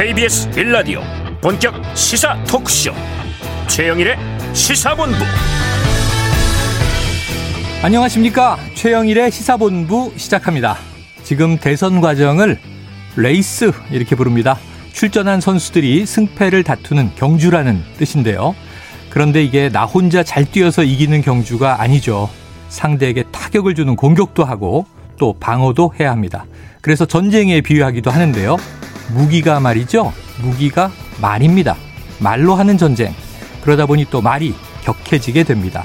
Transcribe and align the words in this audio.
KBS 0.00 0.48
빌라디오 0.52 1.02
본격 1.42 1.74
시사 1.94 2.42
토크쇼. 2.44 2.90
최영일의 3.68 4.16
시사본부. 4.54 5.18
안녕하십니까? 7.82 8.56
최영일의 8.74 9.30
시사본부 9.30 10.14
시작합니다. 10.16 10.78
지금 11.22 11.58
대선 11.58 12.00
과정을 12.00 12.58
레이스 13.16 13.72
이렇게 13.90 14.16
부릅니다. 14.16 14.56
출전한 14.94 15.42
선수들이 15.42 16.06
승패를 16.06 16.64
다투는 16.64 17.10
경주라는 17.16 17.82
뜻인데요. 17.98 18.54
그런데 19.10 19.44
이게 19.44 19.68
나 19.68 19.84
혼자 19.84 20.22
잘 20.22 20.50
뛰어서 20.50 20.82
이기는 20.82 21.20
경주가 21.20 21.82
아니죠. 21.82 22.30
상대에게 22.70 23.24
타격을 23.24 23.74
주는 23.74 23.96
공격도 23.96 24.46
하고 24.46 24.86
또 25.18 25.34
방어도 25.38 25.92
해야 26.00 26.10
합니다. 26.10 26.46
그래서 26.80 27.04
전쟁에 27.04 27.60
비유하기도 27.60 28.10
하는데요 28.10 28.56
무기가 29.14 29.60
말이죠. 29.60 30.12
무기가 30.42 30.90
말입니다. 31.20 31.76
말로 32.18 32.54
하는 32.54 32.78
전쟁. 32.78 33.14
그러다 33.62 33.86
보니 33.86 34.06
또 34.10 34.20
말이 34.20 34.54
격해지게 34.84 35.44
됩니다. 35.44 35.84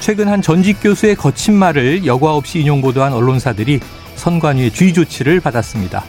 최근 0.00 0.28
한 0.28 0.42
전직 0.42 0.78
교수의 0.82 1.14
거친 1.16 1.54
말을 1.54 2.04
여과 2.06 2.34
없이 2.34 2.60
인용 2.60 2.80
보도한 2.80 3.12
언론사들이 3.12 3.80
선관위의 4.16 4.72
주의 4.72 4.92
조치를 4.92 5.40
받았습니다. 5.40 6.04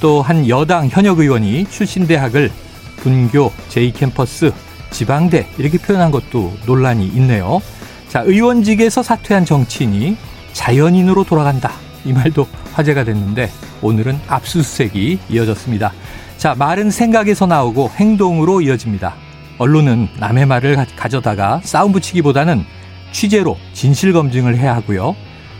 또 0.00 0.22
한 0.22 0.48
여당 0.48 0.88
현역 0.88 1.18
의원이 1.18 1.66
출신 1.70 2.06
대학을 2.06 2.50
분교, 2.96 3.52
제2캠퍼스, 3.68 4.52
지방대 4.90 5.46
이렇게 5.58 5.78
표현한 5.78 6.10
것도 6.10 6.56
논란이 6.66 7.06
있네요. 7.06 7.60
자, 8.08 8.20
의원직에서 8.20 9.02
사퇴한 9.02 9.44
정치인이 9.44 10.16
자연인으로 10.52 11.24
돌아간다. 11.24 11.72
이 12.08 12.12
말도 12.14 12.48
화제가 12.72 13.04
됐는데 13.04 13.50
오늘은 13.82 14.18
압수수색이 14.28 15.18
이어졌습니다. 15.28 15.92
자, 16.38 16.54
말은 16.56 16.90
생각에서 16.90 17.46
나오고 17.46 17.90
행동으로 17.96 18.62
이어집니다. 18.62 19.14
언론은 19.58 20.08
남의 20.18 20.46
말을 20.46 20.86
가져다가 20.96 21.60
싸움 21.62 21.92
붙이기보다는 21.92 22.64
취재로 23.12 23.58
진실 23.74 24.14
검증을 24.14 24.56
해야 24.56 24.74
하고요. 24.74 25.14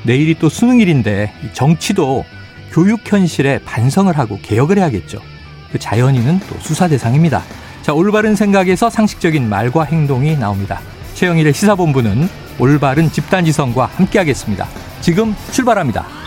내일이 0.04 0.36
또 0.38 0.48
수능일인데 0.48 1.32
정치도 1.52 2.24
교육 2.72 3.00
현실에 3.04 3.58
반성을 3.64 4.16
하고 4.16 4.38
개혁을 4.40 4.78
해야겠죠. 4.78 5.20
그 5.70 5.78
자연인은 5.78 6.40
또 6.48 6.56
수사 6.60 6.88
대상입니다. 6.88 7.42
자, 7.82 7.92
올바른 7.92 8.34
생각에서 8.34 8.88
상식적인 8.88 9.46
말과 9.48 9.84
행동이 9.84 10.36
나옵니다. 10.36 10.80
최영일의 11.14 11.52
시사본부는 11.52 12.28
올바른 12.58 13.10
집단지성과 13.10 13.86
함께하겠습니다. 13.96 14.66
지금 15.00 15.34
출발합니다. 15.50 16.17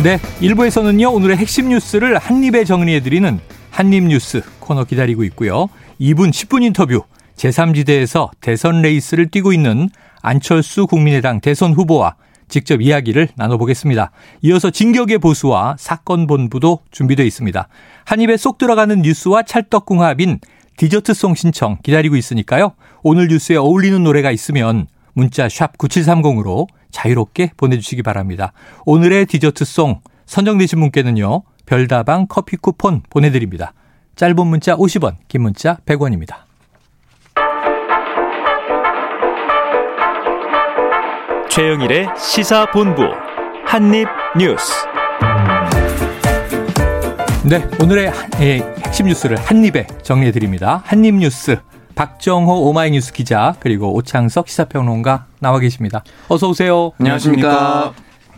네, 0.00 0.16
1부에서는요, 0.40 1.12
오늘의 1.12 1.36
핵심 1.38 1.70
뉴스를 1.70 2.18
한입에 2.18 2.64
정리해드리는 2.64 3.40
한입뉴스 3.70 4.42
코너 4.60 4.84
기다리고 4.84 5.24
있고요. 5.24 5.66
2분 6.00 6.30
10분 6.30 6.62
인터뷰, 6.62 7.02
제3지대에서 7.34 8.30
대선 8.40 8.80
레이스를 8.80 9.28
뛰고 9.28 9.52
있는 9.52 9.88
안철수 10.22 10.86
국민의당 10.86 11.40
대선 11.40 11.72
후보와 11.72 12.14
직접 12.46 12.80
이야기를 12.80 13.30
나눠보겠습니다. 13.34 14.12
이어서 14.42 14.70
진격의 14.70 15.18
보수와 15.18 15.74
사건 15.80 16.28
본부도 16.28 16.78
준비되어 16.92 17.26
있습니다. 17.26 17.66
한 18.04 18.20
입에 18.20 18.36
쏙 18.36 18.58
들어가는 18.58 19.02
뉴스와 19.02 19.42
찰떡궁합인 19.42 20.38
디저트송 20.76 21.34
신청 21.34 21.76
기다리고 21.82 22.14
있으니까요. 22.14 22.74
오늘 23.02 23.26
뉴스에 23.26 23.56
어울리는 23.56 24.00
노래가 24.04 24.30
있으면 24.30 24.86
문자 25.12 25.48
샵 25.48 25.76
9730으로 25.76 26.68
자유롭게 26.90 27.52
보내주시기 27.56 28.02
바랍니다. 28.02 28.52
오늘의 28.86 29.26
디저트송 29.26 30.00
선정되신 30.26 30.80
분께는요. 30.80 31.42
별다방 31.66 32.26
커피 32.28 32.56
쿠폰 32.56 33.02
보내드립니다. 33.10 33.72
짧은 34.16 34.46
문자 34.46 34.76
50원, 34.76 35.16
긴 35.28 35.42
문자 35.42 35.76
100원입니다. 35.86 36.48
최영일의 41.48 42.08
시사본부 42.16 43.02
한입뉴스 43.64 44.86
네, 47.44 47.66
오늘의 47.82 48.12
핵심 48.84 49.06
뉴스를 49.06 49.36
한입에 49.36 49.86
정리해드립니다. 50.02 50.82
한입뉴스 50.84 51.56
박정호 51.98 52.68
오마이뉴스 52.68 53.12
기자 53.12 53.56
그리고 53.58 53.92
오창석 53.92 54.48
시사평론가 54.48 55.26
나와 55.40 55.58
계십니다. 55.58 56.04
어서 56.28 56.48
오세요. 56.48 56.92
안녕하십니까. 57.00 57.92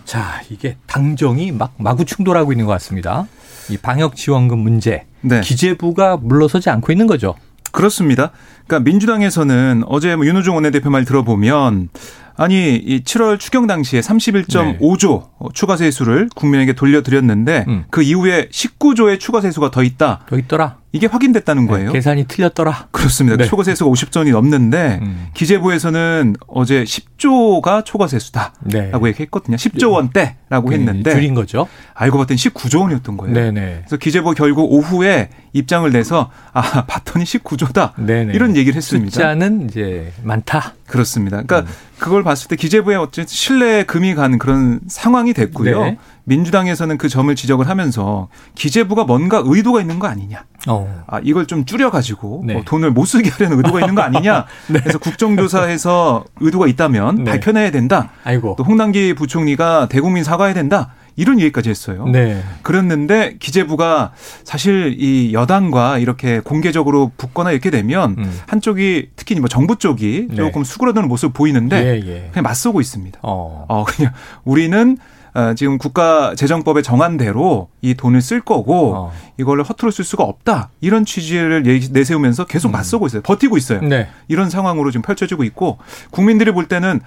자, 0.06 0.40
이게 0.48 0.78
당정이 0.86 1.52
막 1.52 1.74
마구 1.76 2.06
충돌하고 2.06 2.52
있는 2.52 2.64
것 2.64 2.72
같습니다. 2.72 3.26
이 3.68 3.76
방역 3.76 4.16
지원금 4.16 4.60
문제 4.60 5.04
네. 5.20 5.42
기재부가 5.42 6.16
물러서지 6.16 6.70
않고 6.70 6.90
있는 6.90 7.06
거죠. 7.06 7.34
그렇습니다. 7.70 8.30
그러니까 8.66 8.90
민주당에서는 8.90 9.82
어제 9.88 10.16
뭐 10.16 10.24
윤호중 10.24 10.54
원내대표 10.54 10.88
말 10.88 11.04
들어보면 11.04 11.90
아니 12.36 12.76
이 12.76 13.02
7월 13.04 13.38
추경 13.38 13.66
당시에 13.66 14.00
31.5조 14.00 15.20
네. 15.20 15.48
추가 15.52 15.76
세수를 15.76 16.30
국민에게 16.34 16.72
돌려드렸는데 16.72 17.66
음. 17.68 17.84
그 17.90 18.02
이후에 18.02 18.48
19조의 18.48 19.20
추가 19.20 19.42
세수가 19.42 19.70
더 19.70 19.82
있다. 19.82 20.20
더 20.26 20.38
있더라. 20.38 20.78
이게 20.92 21.06
확인됐다는 21.06 21.66
네, 21.66 21.68
거예요. 21.68 21.86
네, 21.88 21.92
계산이 21.92 22.24
틀렸더라. 22.26 22.88
그렇습니다. 22.90 23.36
네. 23.36 23.44
초과 23.44 23.62
세수가 23.62 23.88
50전이 23.90 24.32
넘는데 24.32 24.98
음. 25.02 25.28
기재부에서는 25.34 26.36
어제 26.48 26.82
10조가 26.82 27.84
초과 27.84 28.08
세수다라고 28.08 28.60
네. 28.68 29.08
얘기했거든요. 29.08 29.56
10조 29.56 29.92
원대라고 29.92 30.72
했는데 30.72 31.12
줄인 31.12 31.34
거죠. 31.34 31.68
알고 31.94 32.18
봤더니 32.18 32.38
19조 32.38 32.80
원이었던 32.80 33.16
거예요. 33.16 33.34
네네. 33.34 33.82
그래서 33.82 33.96
기재부 33.98 34.34
결국 34.34 34.72
오후에 34.72 35.30
입장을 35.52 35.90
내서 35.92 36.30
아 36.52 36.84
봤더니 36.86 37.24
19조다 37.24 37.92
네네. 38.04 38.34
이런 38.34 38.56
얘기를 38.56 38.76
했습니다. 38.76 39.12
숫자는 39.12 39.68
이제 39.68 40.12
많다. 40.24 40.74
그렇습니다. 40.88 41.42
그러니까 41.42 41.70
음. 41.70 41.74
그걸 41.98 42.24
봤을 42.24 42.48
때 42.48 42.56
기재부의 42.56 42.96
어쨌든 42.96 43.26
신뢰 43.28 43.84
금이 43.84 44.14
간 44.16 44.38
그런 44.38 44.80
상황이 44.88 45.32
됐고요. 45.34 45.96
네. 46.30 46.36
민주당에서는 46.36 46.96
그 46.96 47.08
점을 47.08 47.34
지적을 47.34 47.68
하면서 47.68 48.28
기재부가 48.54 49.04
뭔가 49.04 49.42
의도가 49.44 49.80
있는 49.80 49.98
거 49.98 50.06
아니냐. 50.06 50.44
어. 50.68 51.04
아, 51.06 51.20
이걸 51.22 51.46
좀 51.46 51.64
줄여가지고 51.64 52.44
네. 52.46 52.54
뭐 52.54 52.62
돈을 52.64 52.92
못 52.92 53.04
쓰게 53.04 53.30
하려는 53.30 53.58
의도가 53.58 53.80
있는 53.80 53.94
거 53.94 54.02
아니냐. 54.02 54.46
네. 54.68 54.80
그래서 54.80 54.98
국정조사에서 54.98 56.24
의도가 56.40 56.68
있다면 56.68 57.24
네. 57.24 57.32
밝혀내야 57.32 57.70
된다. 57.70 58.10
아이고. 58.24 58.54
또 58.56 58.64
홍남기 58.64 59.14
부총리가 59.14 59.88
대국민 59.88 60.22
사과해야 60.22 60.54
된다. 60.54 60.92
이런 61.16 61.40
얘기까지 61.40 61.68
했어요. 61.68 62.06
네. 62.06 62.42
그랬는데 62.62 63.36
기재부가 63.40 64.12
사실 64.44 64.96
이 64.98 65.34
여당과 65.34 65.98
이렇게 65.98 66.40
공개적으로 66.40 67.10
붙거나 67.16 67.50
이렇게 67.50 67.70
되면 67.70 68.16
음. 68.16 68.40
한쪽이 68.46 69.10
특히 69.16 69.34
뭐 69.38 69.48
정부 69.48 69.76
쪽이 69.76 70.28
네. 70.30 70.36
조금 70.36 70.64
수그러드는 70.64 71.08
모습 71.08 71.34
보이는데 71.34 71.76
예, 71.84 72.08
예. 72.08 72.28
그냥 72.30 72.44
맞서고 72.44 72.80
있습니다. 72.80 73.18
어. 73.22 73.66
어 73.68 73.84
그냥 73.84 74.12
우리는 74.44 74.96
어, 75.34 75.54
지금 75.54 75.78
국가 75.78 76.34
재정법에 76.34 76.82
정한 76.82 77.16
대로 77.16 77.68
이 77.82 77.94
돈을 77.94 78.20
쓸 78.20 78.40
거고 78.40 78.94
어. 78.94 79.12
이걸로 79.38 79.62
허투루 79.62 79.90
쓸 79.92 80.04
수가 80.04 80.24
없다 80.24 80.70
이런 80.80 81.04
취지를 81.04 81.62
내세우면서 81.90 82.46
계속 82.46 82.70
음. 82.70 82.72
맞서고 82.72 83.06
있어요. 83.06 83.22
버티고 83.22 83.56
있어요. 83.56 83.80
네. 83.80 84.08
이런 84.28 84.50
상황으로 84.50 84.90
지금 84.90 85.02
펼쳐지고 85.02 85.44
있고 85.44 85.78
국민들이 86.10 86.52
볼 86.52 86.66
때는 86.66 87.00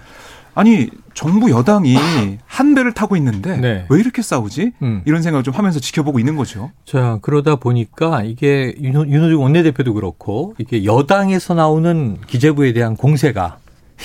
아니 0.56 0.88
정부 1.14 1.50
여당이 1.50 1.98
한 2.46 2.76
배를 2.76 2.94
타고 2.94 3.16
있는데 3.18 3.58
네. 3.58 3.86
왜 3.90 4.00
이렇게 4.00 4.22
싸우지? 4.22 4.74
음. 4.82 5.02
이런 5.06 5.22
생각을 5.22 5.44
좀 5.44 5.54
하면서 5.54 5.80
지켜보고 5.80 6.20
있는 6.20 6.36
거죠. 6.36 6.72
자 6.86 7.18
그러다 7.22 7.56
보니까 7.56 8.24
이게 8.24 8.76
윤호중 8.80 9.42
원내대표도 9.42 9.94
그렇고 9.96 10.54
이게 10.60 10.86
여당에서 10.86 11.56
나오는 11.56 12.18
기재부에 12.28 12.74
대한 12.74 12.96
공세가 12.96 13.58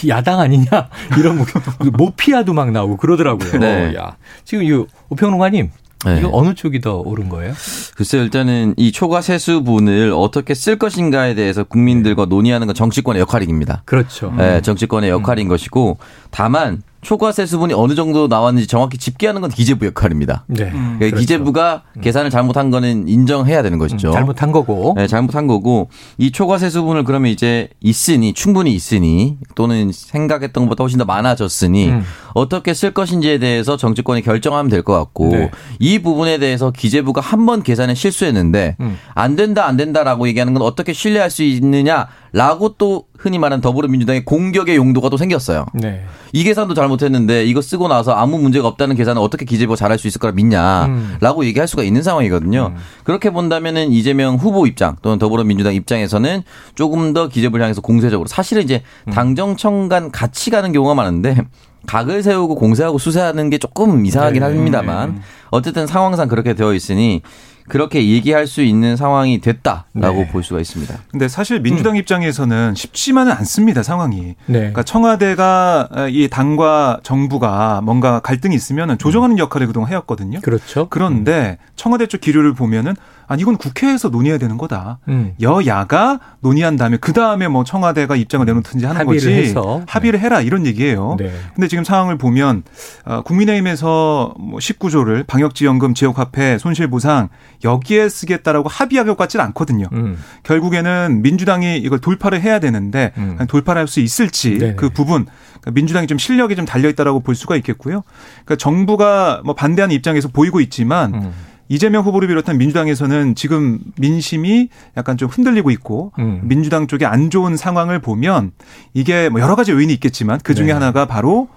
야당 0.09 0.41
아니냐 0.41 0.67
이런 1.19 1.45
모피아도 1.93 2.53
막 2.53 2.71
나오고 2.71 2.97
그러더라고요. 2.97 3.59
네. 3.59 3.95
야 3.97 4.17
지금 4.45 4.65
이 4.65 4.87
오평론가님 5.09 5.71
네. 6.05 6.19
이거 6.21 6.31
어느 6.33 6.55
쪽이 6.55 6.81
더 6.81 6.99
옳은 6.99 7.29
거예요? 7.29 7.55
글쎄요, 7.97 8.23
일단은 8.23 8.75
이 8.77 8.93
초과 8.93 9.21
세수분을 9.21 10.13
어떻게 10.15 10.55
쓸 10.55 10.79
것인가에 10.79 11.35
대해서 11.35 11.65
국민들과 11.65 12.25
네. 12.25 12.29
논의하는 12.29 12.69
건 12.69 12.75
정치권의 12.75 13.21
역할입니다. 13.21 13.83
그렇죠. 13.85 14.33
네, 14.37 14.61
정치권의 14.61 15.11
역할인 15.11 15.47
음. 15.47 15.49
것이고 15.49 15.99
다만 16.31 16.83
초과 17.01 17.31
세 17.33 17.47
수분이 17.47 17.75
어느 17.75 17.95
정도 17.95 18.27
나왔는지 18.27 18.67
정확히 18.67 18.99
집계하는 18.99 19.41
건 19.41 19.51
기재부 19.51 19.87
역할입니다. 19.87 20.45
네. 20.49 20.65
음, 20.65 20.71
그러니까 20.73 20.99
그렇죠. 20.99 21.17
기재부가 21.17 21.83
음. 21.97 22.01
계산을 22.01 22.31
잘못한 22.31 22.71
거는 22.71 23.07
인정해야 23.07 23.63
되는 23.63 23.79
것이죠. 23.79 24.09
음, 24.09 24.13
잘못한 24.13 24.51
거고. 24.53 24.95
네, 24.97 25.07
잘못한 25.07 25.47
거고 25.47 25.91
이 26.19 26.33
초과 26.33 26.59
세 26.59 26.71
수분을 26.71 27.05
그러면 27.05 27.31
이제 27.31 27.69
있으니 27.81 28.33
충분히 28.35 28.75
있으니 28.75 29.39
또는 29.55 29.91
생각했던 29.93 30.65
것보다 30.65 30.83
훨씬 30.85 30.99
더 30.99 31.05
많아졌으니 31.05 31.89
음. 31.91 32.03
어떻게 32.35 32.75
쓸 32.75 32.93
것인지에 32.93 33.39
대해서 33.39 33.77
정치권이 33.77 34.23
결정하면 34.23 34.69
될 34.71 34.83
것 34.83 34.95
같고 34.95 35.29
네. 35.31 35.51
이 35.81 35.99
부분에 36.01 36.39
대해서 36.39 36.71
기재부가 36.71 37.21
한 37.21 37.47
번 37.47 37.63
계산에 37.63 37.95
실수했는데 37.95 38.77
음. 38.81 38.99
안 39.15 39.35
된다 39.37 39.67
안 39.67 39.77
된다라고 39.77 40.27
얘기하는 40.29 40.53
건 40.55 40.63
어떻게 40.63 40.93
신뢰할 40.93 41.31
수 41.31 41.43
있느냐 41.45 42.09
라고 42.33 42.75
또 42.79 43.05
흔히 43.19 43.39
말하는 43.39 43.61
더불어민주당의 43.61 44.25
공격의 44.25 44.77
용도가 44.77 45.09
또 45.09 45.17
생겼어요. 45.17 45.67
네. 45.75 46.05
이 46.33 46.45
계산도 46.45 46.75
잘못했는데 46.75 47.45
이거 47.45 47.61
쓰고 47.61 47.89
나서 47.89 48.13
아무 48.13 48.39
문제가 48.39 48.69
없다는 48.69 48.97
계산은 48.97 49.21
어떻게 49.21 49.45
기재부가 49.45 49.77
잘할 49.77 49.99
수 49.99 50.07
있을 50.07 50.21
거라 50.21 50.33
믿냐라고 50.33 51.41
음. 51.41 51.45
얘기할 51.45 51.67
수가 51.67 51.83
있는 51.83 52.03
상황이거든요. 52.03 52.73
음. 52.75 52.81
그렇게 53.05 53.31
본다면은 53.31 53.93
이재명 53.93 54.37
후보 54.37 54.67
입장 54.67 54.97
또는 55.03 55.19
더불어민주당 55.19 55.75
입장에서는 55.75 56.43
조금 56.75 57.13
더 57.13 57.29
기재부를 57.29 57.63
향해서 57.63 57.81
공세적으로 57.81 58.29
사실은 58.29 58.63
이제 58.63 58.83
음. 59.07 59.13
당정청 59.13 59.89
간 59.89 60.11
같이 60.11 60.51
가는 60.51 60.73
경우가 60.73 60.95
많은데 60.95 61.39
각을 61.87 62.23
세우고 62.23 62.57
공세하고 62.57 62.99
수세하는 62.99 63.51
게 63.51 63.59
조금 63.59 64.05
이상하긴 64.05 64.41
네. 64.41 64.47
합니다만 64.47 65.15
네. 65.15 65.21
어쨌든 65.51 65.87
상황상 65.87 66.29
그렇게 66.29 66.55
되어 66.55 66.75
있으니 66.75 67.23
그렇게 67.69 68.09
얘기할 68.09 68.47
수 68.47 68.63
있는 68.63 68.97
상황이 68.97 69.41
됐다라고 69.41 69.85
네. 69.95 70.29
볼 70.29 70.43
수가 70.43 70.59
있습니다. 70.61 70.95
근데 71.11 71.29
사실 71.29 71.61
민주당 71.61 71.93
음. 71.93 71.97
입장에서는 71.97 72.75
쉽지만은 72.75 73.33
않습니다 73.33 73.83
상황이. 73.83 74.35
네. 74.47 74.59
그러니까 74.59 74.83
청와대가 74.83 75.89
이 76.11 76.29
당과 76.29 77.01
정부가 77.03 77.83
뭔가 77.83 78.21
갈등이 78.21 78.55
있으면 78.55 78.97
조정하는 78.99 79.39
역할을 79.39 79.67
그동안 79.67 79.91
해왔거든요. 79.91 80.41
그렇죠. 80.41 80.89
그런데 80.89 81.59
청와대 81.77 82.07
쪽 82.07 82.21
기류를 82.21 82.55
보면은 82.55 82.95
아니 83.27 83.43
이건 83.43 83.59
국회에서 83.59 84.09
논의해야 84.09 84.39
되는 84.39 84.57
거다. 84.57 85.01
음. 85.09 85.35
여야가 85.41 86.19
논의한 86.41 86.77
다음에 86.77 86.97
그 86.97 87.13
다음에 87.13 87.47
뭐 87.47 87.63
청와대가 87.63 88.17
입장을 88.17 88.47
내놓든지 88.47 88.87
하는 88.87 88.99
합의를 88.99 89.21
거지. 89.21 89.31
해서. 89.31 89.83
합의를 89.87 90.19
해라 90.21 90.41
이런 90.41 90.65
얘기예요. 90.65 91.17
네. 91.19 91.31
근데 91.55 91.69
지금 91.69 91.85
상황을 91.85 92.17
보면 92.17 92.63
어, 93.05 93.21
국민의힘에서 93.23 94.35
뭐 94.39 94.59
19조를 94.59 95.27
방 95.27 95.38
역지원금, 95.41 95.95
지역화폐, 95.95 96.59
손실보상 96.59 97.29
여기에 97.65 98.09
쓰겠다라고 98.09 98.69
합의할 98.69 99.07
것 99.07 99.17
같지는 99.17 99.45
않거든요. 99.47 99.89
음. 99.93 100.19
결국에는 100.43 101.23
민주당이 101.23 101.79
이걸 101.79 101.99
돌파를 101.99 102.41
해야 102.41 102.61
되는데 102.61 103.13
음. 103.17 103.39
돌파를 103.49 103.81
할수 103.81 104.01
있을지 104.01 104.59
네네. 104.59 104.75
그 104.77 104.91
부분 104.91 105.27
그러니까 105.61 105.71
민주당이 105.73 106.07
좀 106.07 106.19
실력이 106.19 106.57
좀 106.57 106.65
달려 106.65 106.89
있다라고 106.89 107.21
볼 107.21 107.35
수가 107.35 107.57
있겠고요. 107.57 108.03
그러니까 108.45 108.57
정부가 108.57 109.43
뭐 109.45 109.55
반대하는 109.55 109.95
입장에서 109.95 110.29
보이고 110.29 110.61
있지만. 110.61 111.15
음. 111.15 111.33
이재명 111.69 112.03
후보를 112.03 112.29
비롯한 112.29 112.57
민주당에서는 112.57 113.35
지금 113.35 113.79
민심이 113.99 114.71
약간 114.97 115.19
좀 115.19 115.29
흔들리고 115.29 115.71
있고 115.71 116.13
음. 116.19 116.41
민주당 116.45 116.87
쪽에 116.87 117.05
안 117.05 117.29
좋은 117.29 117.57
상황을 117.57 117.99
보면 117.99 118.53
이게 118.95 119.29
뭐 119.29 119.41
여러 119.41 119.55
가지 119.55 119.73
요인이 119.73 119.93
있겠지만 119.93 120.41
그 120.43 120.55
중에 120.55 120.69
네. 120.69 120.73
하나가 120.73 121.05
바로 121.05 121.49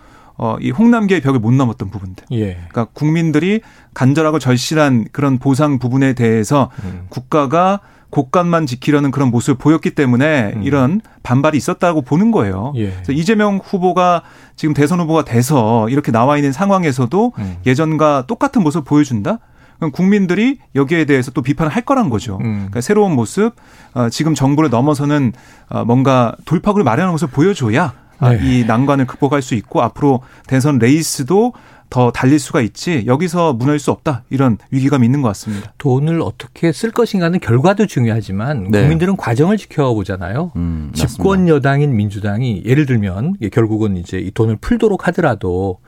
어, 0.41 0.57
이 0.59 0.71
홍남기의 0.71 1.21
벽을 1.21 1.39
못 1.39 1.53
넘었던 1.53 1.91
부분들. 1.91 2.25
예. 2.31 2.55
그러니까 2.55 2.85
국민들이 2.93 3.61
간절하고 3.93 4.39
절실한 4.39 5.05
그런 5.11 5.37
보상 5.37 5.77
부분에 5.77 6.13
대해서 6.13 6.71
음. 6.83 7.05
국가가 7.09 7.79
곳간만 8.09 8.65
지키려는 8.65 9.11
그런 9.11 9.29
모습을 9.29 9.59
보였기 9.59 9.91
때문에 9.91 10.53
음. 10.55 10.63
이런 10.63 10.99
반발이 11.21 11.55
있었다고 11.57 12.01
보는 12.01 12.31
거예요. 12.31 12.73
예. 12.75 12.89
그래서 12.89 13.11
이재명 13.11 13.59
후보가 13.63 14.23
지금 14.55 14.73
대선 14.73 14.99
후보가 14.99 15.25
돼서 15.25 15.87
이렇게 15.89 16.11
나와 16.11 16.37
있는 16.37 16.51
상황에서도 16.51 17.33
음. 17.37 17.57
예전과 17.67 18.25
똑같은 18.25 18.63
모습을 18.63 18.83
보여준다? 18.83 19.37
그럼 19.77 19.91
국민들이 19.91 20.57
여기에 20.73 21.05
대해서 21.05 21.29
또 21.31 21.43
비판을 21.43 21.71
할 21.71 21.83
거란 21.83 22.09
거죠. 22.09 22.37
음. 22.41 22.55
그러니까 22.55 22.81
새로운 22.81 23.13
모습, 23.13 23.53
어, 23.93 24.09
지금 24.09 24.33
정부를 24.33 24.71
넘어서는 24.71 25.33
어, 25.69 25.85
뭔가 25.85 26.35
돌파구를 26.45 26.83
마련하는 26.83 27.11
것을 27.13 27.27
보여줘야 27.29 27.85
아, 27.85 27.93
네. 28.29 28.39
이 28.41 28.65
난관을 28.65 29.05
극복할 29.05 29.41
수 29.41 29.55
있고 29.55 29.81
앞으로 29.81 30.21
대선 30.47 30.77
레이스도 30.79 31.53
더 31.91 32.09
달릴 32.09 32.39
수가 32.39 32.61
있지 32.61 33.03
여기서 33.05 33.53
무너질 33.53 33.77
수 33.77 33.91
없다 33.91 34.23
이런 34.29 34.57
위기감이 34.71 35.05
있는 35.05 35.21
것 35.21 35.27
같습니다. 35.27 35.73
돈을 35.77 36.21
어떻게 36.21 36.71
쓸 36.71 36.89
것인가는 36.89 37.37
결과도 37.39 37.85
중요하지만 37.85 38.71
네. 38.71 38.79
국민들은 38.79 39.17
과정을 39.17 39.57
지켜보잖아요. 39.57 40.53
음, 40.55 40.91
집권 40.95 41.49
여당인 41.49 41.95
민주당이 41.95 42.63
예를 42.65 42.85
들면 42.85 43.35
결국은 43.51 43.97
이제 43.97 44.17
이 44.19 44.31
돈을 44.31 44.55
풀도록 44.55 45.07
하더라도 45.09 45.79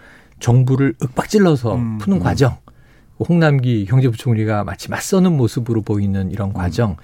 정부를 0.42 0.94
윽박질러서 1.02 1.76
음, 1.76 1.98
푸는 2.00 2.18
음. 2.18 2.24
과정 2.24 2.58
홍남기 3.20 3.86
경제부총리가 3.86 4.64
마치 4.64 4.90
맞서는 4.90 5.38
모습으로 5.38 5.82
보이는 5.82 6.32
이런 6.32 6.50
음. 6.50 6.54
과정 6.54 6.98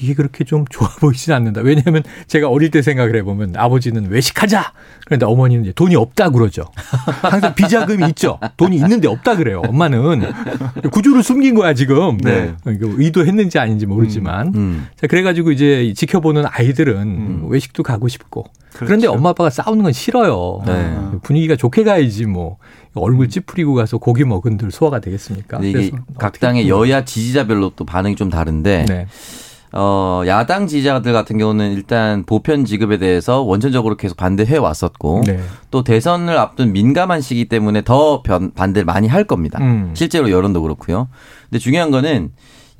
이게 0.00 0.14
그렇게 0.14 0.44
좀 0.44 0.64
좋아 0.70 0.88
보이진 1.00 1.32
않는다. 1.32 1.60
왜냐하면 1.62 2.02
제가 2.26 2.48
어릴 2.48 2.70
때 2.70 2.80
생각을 2.82 3.16
해보면 3.16 3.54
아버지는 3.56 4.08
외식하자 4.08 4.72
그런데 5.06 5.26
어머니는 5.26 5.64
이제 5.64 5.72
돈이 5.72 5.96
없다 5.96 6.30
그러죠. 6.30 6.64
항상 7.22 7.54
비자금이 7.54 8.06
있죠. 8.10 8.38
돈이 8.56 8.76
있는데 8.76 9.08
없다 9.08 9.36
그래요. 9.36 9.62
엄마는 9.66 10.32
구조를 10.92 11.22
숨긴 11.22 11.54
거야 11.54 11.74
지금. 11.74 12.18
네. 12.18 12.54
의도했는지 12.64 13.58
아닌지 13.58 13.86
모르지만 13.86 14.48
음, 14.48 14.54
음. 14.54 14.86
자 14.96 15.06
그래가지고 15.06 15.50
이제 15.52 15.92
지켜보는 15.96 16.44
아이들은 16.48 16.96
음. 16.96 17.46
외식도 17.48 17.82
가고 17.82 18.08
싶고 18.08 18.44
그렇죠. 18.72 18.86
그런데 18.86 19.06
엄마 19.08 19.30
아빠가 19.30 19.50
싸우는 19.50 19.82
건 19.82 19.92
싫어요. 19.92 20.62
네. 20.66 20.98
분위기가 21.22 21.56
좋게 21.56 21.84
가야지 21.84 22.26
뭐 22.26 22.58
얼굴 22.98 23.28
찌푸리고 23.28 23.74
가서 23.74 23.98
고기 23.98 24.24
먹은들 24.24 24.70
소화가 24.70 25.00
되겠습니까? 25.00 25.60
이게 25.62 25.90
각 26.18 26.38
당의 26.40 26.68
여야 26.68 27.04
지지자별로 27.04 27.72
또 27.76 27.84
반응이 27.84 28.16
좀 28.16 28.30
다른데 28.30 28.86
네. 28.88 29.06
어, 29.72 30.22
야당 30.26 30.66
지지자들 30.66 31.12
같은 31.12 31.36
경우는 31.36 31.72
일단 31.72 32.24
보편 32.24 32.64
지급에 32.64 32.98
대해서 32.98 33.42
원천적으로 33.42 33.96
계속 33.96 34.16
반대해 34.16 34.56
왔었고 34.56 35.22
네. 35.26 35.40
또 35.70 35.84
대선을 35.84 36.38
앞둔 36.38 36.72
민감한 36.72 37.20
시기 37.20 37.46
때문에 37.46 37.82
더 37.82 38.22
변, 38.22 38.52
반대를 38.52 38.86
많이 38.86 39.08
할 39.08 39.24
겁니다. 39.24 39.58
음. 39.60 39.90
실제로 39.94 40.30
여론도 40.30 40.62
그렇고요. 40.62 41.08
근데 41.50 41.58
중요한 41.58 41.90
거는 41.90 42.30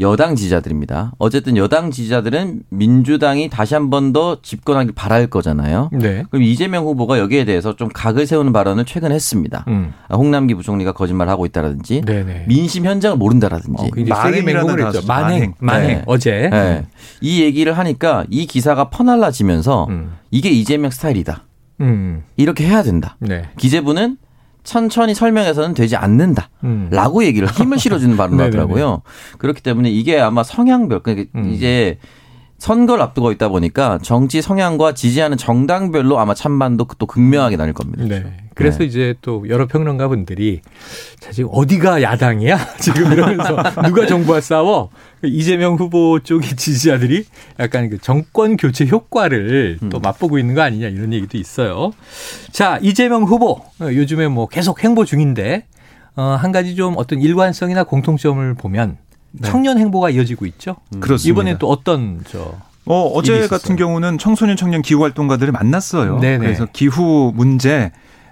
여당 0.01 0.37
지지자들입니다. 0.37 1.13
어쨌든 1.19 1.57
여당 1.57 1.91
지지자들은 1.91 2.63
민주당이 2.71 3.49
다시 3.51 3.75
한 3.75 3.91
번 3.91 4.13
더 4.13 4.41
집권하길 4.43 4.93
바랄 4.95 5.27
거잖아요. 5.27 5.91
네. 5.93 6.25
그럼 6.31 6.43
이재명 6.43 6.85
후보가 6.85 7.19
여기에 7.19 7.45
대해서 7.45 7.75
좀 7.77 7.89
각을 7.89 8.27
세우는 8.27 8.53
발언을 8.53 8.85
최근 8.85 9.13
했습니다. 9.13 9.65
음. 9.69 9.93
홍남기 10.13 10.55
부총리가 10.55 10.93
거짓말하고 10.93 11.45
있다라든지 11.47 12.03
네네. 12.03 12.45
민심 12.49 12.85
현장을 12.87 13.17
모른다라든지 13.17 13.83
어, 13.83 13.89
만행이라는 14.09 14.87
했죠. 14.87 15.07
만행, 15.07 15.55
만행 15.59 15.89
네. 15.89 16.03
어제 16.07 16.49
네. 16.51 16.87
이 17.21 17.43
얘기를 17.43 17.77
하니까 17.77 18.25
이 18.31 18.47
기사가 18.47 18.91
퍼날라지면서 18.91 19.87
음. 19.91 20.13
이게 20.31 20.51
이재명 20.51 20.91
스타일이다. 20.91 21.45
음. 21.81 22.23
이렇게 22.37 22.67
해야 22.67 22.83
된다. 22.83 23.17
네. 23.21 23.43
기재부는 23.59 24.17
천천히 24.65 25.15
설명해서는 25.15 25.75
되지 25.75 25.97
않는다. 25.97 26.51
음. 26.65 26.89
라고 26.91 27.25
얘기를 27.25 27.49
힘을 27.49 27.79
실어주는 27.79 28.17
발언을 28.19 28.47
하더라고요. 28.47 29.03
그렇기 29.39 29.63
때문에 29.63 29.91
이게 29.91 30.21
아마 30.21 30.43
성향별, 30.43 31.01
그러니까 31.01 31.31
음. 31.37 31.51
이제 31.53 31.99
선거를 32.59 33.03
앞두고 33.03 33.31
있다 33.33 33.49
보니까 33.49 33.99
정치 34.03 34.43
성향과 34.43 34.93
지지하는 34.93 35.37
정당별로 35.37 36.19
아마 36.19 36.35
찬반도 36.35 36.87
또 36.99 37.07
극명하게 37.07 37.57
나뉠 37.57 37.73
겁니다. 37.73 38.05
네. 38.05 38.37
그래서 38.55 38.79
네. 38.79 38.87
이제 38.87 39.15
또 39.23 39.49
여러 39.49 39.69
평론가 39.69 40.09
분들이 40.09 40.61
자, 41.21 41.31
지금 41.31 41.51
어디가 41.53 42.03
야당이야? 42.03 42.59
지금 42.83 43.13
이러면서 43.13 43.57
누가 43.85 44.05
정부와 44.07 44.41
싸워? 44.41 44.91
이재명 45.23 45.77
후보 45.77 46.19
쪽의 46.19 46.57
지지자들이 46.57 47.25
약간 47.61 47.89
그 47.89 47.99
정권 47.99 48.57
교체 48.57 48.85
효과를 48.87 49.79
음. 49.81 49.89
또 49.89 50.01
맛보고 50.01 50.41
있는 50.41 50.55
거 50.55 50.63
아니냐 50.63 50.89
이런 50.89 51.13
얘기도 51.13 51.39
있어요. 51.39 51.93
자, 52.51 52.81
이재명 52.83 53.23
후보 53.23 53.63
요즘에 53.81 54.27
뭐 54.27 54.49
계속 54.49 54.83
행보 54.83 55.05
중인데 55.05 55.65
어, 56.17 56.23
한 56.23 56.51
가지 56.51 56.75
좀 56.75 56.95
어떤 56.97 57.21
일관성이나 57.21 57.85
공통점을 57.85 58.55
보면 58.55 58.99
네. 59.33 59.49
청년 59.49 59.79
행보가 59.79 60.11
이어지고 60.11 60.47
있죠. 60.47 60.77
음. 60.95 61.01
그렇습니다. 61.01 61.33
이번에 61.33 61.59
또 61.59 61.69
어떤 61.69 62.23
저 62.29 62.57
어, 62.87 63.03
어제 63.15 63.47
같은 63.49 63.77
경우는 63.77 64.19
청소년 64.19 64.57
청년 64.57 64.81
기후 64.81 65.03
활동가들을 65.03 65.53
만났어요. 65.53 66.19
네네. 66.21 66.39
그래서 66.39 66.67
기후 66.73 67.33
문제 67.35 67.91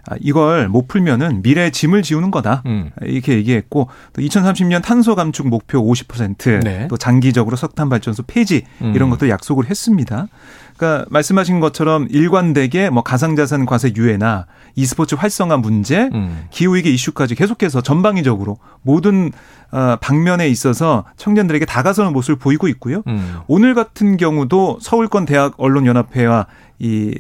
아, 0.09 0.15
이걸 0.21 0.69
못 0.69 0.87
풀면은 0.87 1.43
미래의 1.43 1.73
짐을 1.73 2.03
지우는 2.03 2.31
거다. 2.31 2.63
음. 2.67 2.91
이렇게 3.03 3.35
얘기했고 3.35 3.89
또 4.13 4.23
2030년 4.23 4.83
탄소 4.83 5.15
감축 5.15 5.49
목표 5.49 5.83
50%또 5.85 6.61
네. 6.61 6.89
장기적으로 6.99 7.57
석탄 7.57 7.89
발전소 7.89 8.23
폐지 8.23 8.63
이런 8.81 9.09
음. 9.09 9.11
것들 9.11 9.29
약속을 9.29 9.69
했습니다. 9.69 10.29
그러니까 10.77 11.07
말씀하신 11.11 11.61
것처럼 11.61 12.07
일관되게 12.11 12.91
뭐 12.91 13.03
가상자산 13.03 13.67
과세 13.67 13.93
유예나 13.97 14.47
e스포츠 14.75 15.15
활성화 15.15 15.57
문제, 15.57 16.11
음. 16.13 16.45
기후위기 16.51 16.93
이슈까지 16.95 17.35
계속해서 17.35 17.81
전방위적으로 17.81 18.59
모든 18.83 19.33
어, 19.73 19.97
방면에 20.01 20.49
있어서 20.49 21.05
청년들에게 21.17 21.65
다가서는 21.65 22.13
모습을 22.13 22.37
보이고 22.37 22.69
있고요. 22.69 23.03
음. 23.09 23.41
오늘 23.49 23.75
같은 23.75 24.17
경우도 24.17 24.79
서울권 24.81 25.25
대학 25.25 25.55
언론연합회와 25.57 26.47
이 26.79 27.15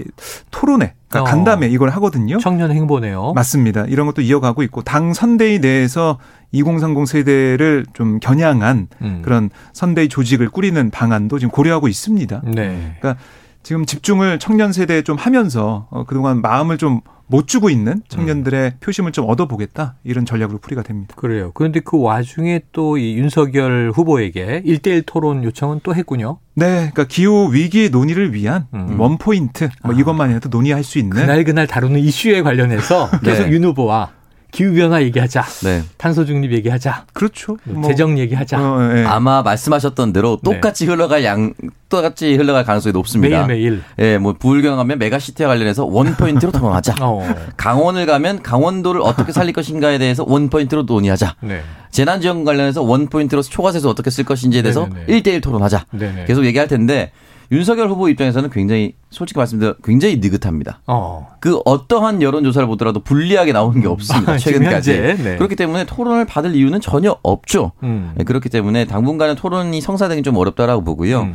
토론회, 0.50 0.92
그러니까 1.08 1.22
어. 1.22 1.24
간담회 1.24 1.68
이걸 1.68 1.88
하거든요. 1.90 2.38
청년 2.38 2.70
행보네요. 2.70 3.32
맞습니다. 3.34 3.86
이런 3.86 4.06
것도 4.06 4.20
이어가고 4.20 4.62
있고 4.64 4.82
당 4.82 5.14
선대위 5.14 5.60
내에서 5.60 6.18
2030 6.52 7.06
세대를 7.06 7.86
좀 7.94 8.20
겨냥한 8.20 8.88
음. 9.00 9.22
그런 9.22 9.50
선대위 9.72 10.08
조직을 10.08 10.50
꾸리는 10.50 10.90
방안도 10.90 11.38
지금 11.38 11.50
고려하고 11.50 11.88
있습니다. 11.88 12.42
네. 12.44 12.96
그러니까 13.00 13.16
지금 13.66 13.84
집중을 13.84 14.38
청년 14.38 14.72
세대에 14.72 15.02
좀 15.02 15.16
하면서 15.16 15.88
어, 15.90 16.04
그동안 16.04 16.40
마음을 16.40 16.78
좀 16.78 17.00
못 17.28 17.48
주고 17.48 17.70
있는 17.70 18.02
청년들의 18.08 18.64
음. 18.64 18.78
표심을 18.80 19.12
좀 19.12 19.28
얻어보겠다 19.28 19.96
이런 20.04 20.24
전략으로 20.24 20.58
풀이가 20.58 20.82
됩니다. 20.82 21.14
그래요. 21.16 21.50
그런데 21.54 21.80
그 21.80 22.00
와중에 22.00 22.60
또 22.72 22.96
이 22.96 23.16
윤석열 23.16 23.90
후보에게 23.94 24.62
일대일 24.64 25.02
토론 25.02 25.44
요청은 25.44 25.80
또 25.82 25.94
했군요. 25.94 26.38
네, 26.54 26.90
그러니까 26.94 27.04
기후 27.04 27.52
위기 27.52 27.90
논의를 27.90 28.32
위한 28.32 28.66
음. 28.72 28.98
원 28.98 29.18
포인트 29.18 29.68
뭐 29.82 29.94
아. 29.94 29.98
이것만이라도 29.98 30.48
논의할 30.48 30.82
수 30.82 30.98
있는 30.98 31.10
그날 31.16 31.44
그날 31.44 31.66
다루는 31.66 32.00
이슈에 32.00 32.42
관련해서 32.42 33.10
계속 33.22 33.44
네. 33.44 33.50
윤 33.50 33.64
후보와 33.64 34.12
기후변화 34.56 35.02
얘기하자. 35.02 35.44
네. 35.64 35.82
탄소 35.98 36.24
중립 36.24 36.50
얘기하자. 36.52 37.04
그렇죠. 37.12 37.58
뭐. 37.64 37.86
재정 37.86 38.18
얘기하자. 38.18 38.58
어, 38.58 38.78
네. 38.88 39.04
아마 39.04 39.42
말씀하셨던 39.42 40.14
대로 40.14 40.38
네. 40.42 40.50
똑같이 40.50 40.86
네. 40.86 40.92
흘러갈 40.92 41.24
양, 41.24 41.52
똑같이 41.90 42.34
흘러갈 42.34 42.64
가능성이 42.64 42.94
높습니다. 42.94 43.46
매일매일. 43.46 43.82
예, 43.98 44.16
뭐 44.16 44.32
부울경 44.32 44.76
가면 44.76 44.98
메가시티와 44.98 45.50
관련해서 45.50 45.84
원 45.84 46.16
포인트로 46.16 46.52
토론하자. 46.52 46.94
어. 47.04 47.34
강원을 47.58 48.06
가면 48.06 48.42
강원도를 48.42 49.02
어떻게 49.02 49.30
살릴 49.30 49.52
것인가에 49.52 49.98
대해서 49.98 50.24
원 50.26 50.48
포인트로 50.48 50.84
논의하자. 50.84 51.34
네. 51.42 51.60
재난지원 51.90 52.44
관련해서 52.44 52.82
원 52.82 53.08
포인트로 53.08 53.42
초과세수 53.42 53.90
어떻게 53.90 54.08
쓸 54.08 54.24
것인지에 54.24 54.62
대해서 54.62 54.88
일대일 55.06 55.42
토론하자. 55.42 55.84
네네. 55.90 56.24
계속 56.24 56.46
얘기할 56.46 56.66
텐데 56.66 57.12
윤석열 57.52 57.88
후보 57.88 58.08
입장에서는 58.08 58.50
굉장히 58.50 58.94
솔직히 59.10 59.38
말씀드려 59.38 59.74
굉장히 59.84 60.16
느긋합니다. 60.16 60.80
어. 60.86 61.28
그 61.40 61.60
어떠한 61.64 62.22
여론조사를 62.22 62.66
보더라도 62.66 63.00
불리하게 63.00 63.52
나오는 63.52 63.80
게 63.80 63.88
없습니다. 63.88 64.32
아, 64.32 64.38
최근까지. 64.38 64.92
네. 64.92 65.36
그렇기 65.36 65.56
때문에 65.56 65.86
토론을 65.86 66.24
받을 66.24 66.54
이유는 66.54 66.80
전혀 66.80 67.16
없죠. 67.22 67.72
음. 67.82 68.12
네, 68.16 68.24
그렇기 68.24 68.48
때문에 68.48 68.84
당분간은 68.86 69.36
토론이 69.36 69.80
성사되기 69.80 70.22
좀 70.22 70.36
어렵다라고 70.36 70.82
보고요. 70.82 71.22
음. 71.22 71.34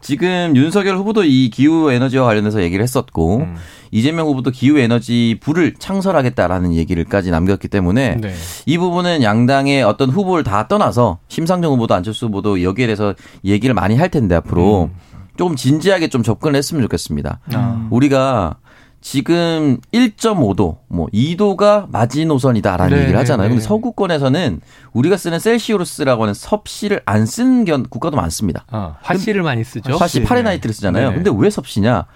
지금 0.00 0.54
윤석열 0.54 0.96
후보도 0.96 1.24
이 1.24 1.50
기후 1.50 1.90
에너지와 1.90 2.24
관련해서 2.24 2.62
얘기를 2.62 2.82
했었고 2.82 3.38
음. 3.38 3.56
이재명 3.90 4.28
후보도 4.28 4.50
기후 4.50 4.78
에너지 4.78 5.36
부를 5.40 5.74
창설하겠다라는 5.76 6.74
얘기를까지 6.74 7.30
남겼기 7.30 7.68
때문에 7.68 8.16
네. 8.20 8.32
이 8.66 8.78
부분은 8.78 9.22
양당의 9.22 9.82
어떤 9.82 10.10
후보를 10.10 10.44
다 10.44 10.68
떠나서 10.68 11.18
심상정 11.28 11.72
후보도 11.72 11.94
안철수 11.94 12.26
후보도 12.26 12.62
여기에 12.62 12.86
대해서 12.86 13.14
얘기를 13.44 13.74
많이 13.74 13.96
할 13.96 14.08
텐데 14.08 14.36
앞으로 14.36 14.90
음. 14.92 15.07
조금 15.38 15.56
진지하게 15.56 16.08
좀 16.08 16.22
접근을 16.22 16.56
했으면 16.56 16.82
좋겠습니다. 16.82 17.40
음. 17.54 17.88
우리가 17.90 18.56
지금 19.00 19.78
1.5도, 19.94 20.78
뭐 20.88 21.06
2도가 21.14 21.88
마지노선이다라는 21.90 22.96
네, 22.96 23.02
얘기를 23.02 23.18
하잖아요. 23.20 23.48
네, 23.48 23.54
근데 23.54 23.64
서구권에서는 23.64 24.60
우리가 24.92 25.16
쓰는 25.16 25.38
Celsius라고 25.38 26.24
하는 26.24 26.34
섭씨를 26.34 27.02
안 27.06 27.24
쓰는 27.24 27.64
국가도 27.84 28.16
많습니다. 28.16 28.64
어, 28.72 28.96
화씨를 29.00 29.42
많이 29.42 29.62
쓰죠. 29.62 29.96
화씨 29.96 30.24
Fahrenheit를 30.24 30.74
쓰잖아요. 30.74 31.10
네. 31.10 31.14
근데 31.14 31.30
왜 31.32 31.48
섭씨냐? 31.48 32.06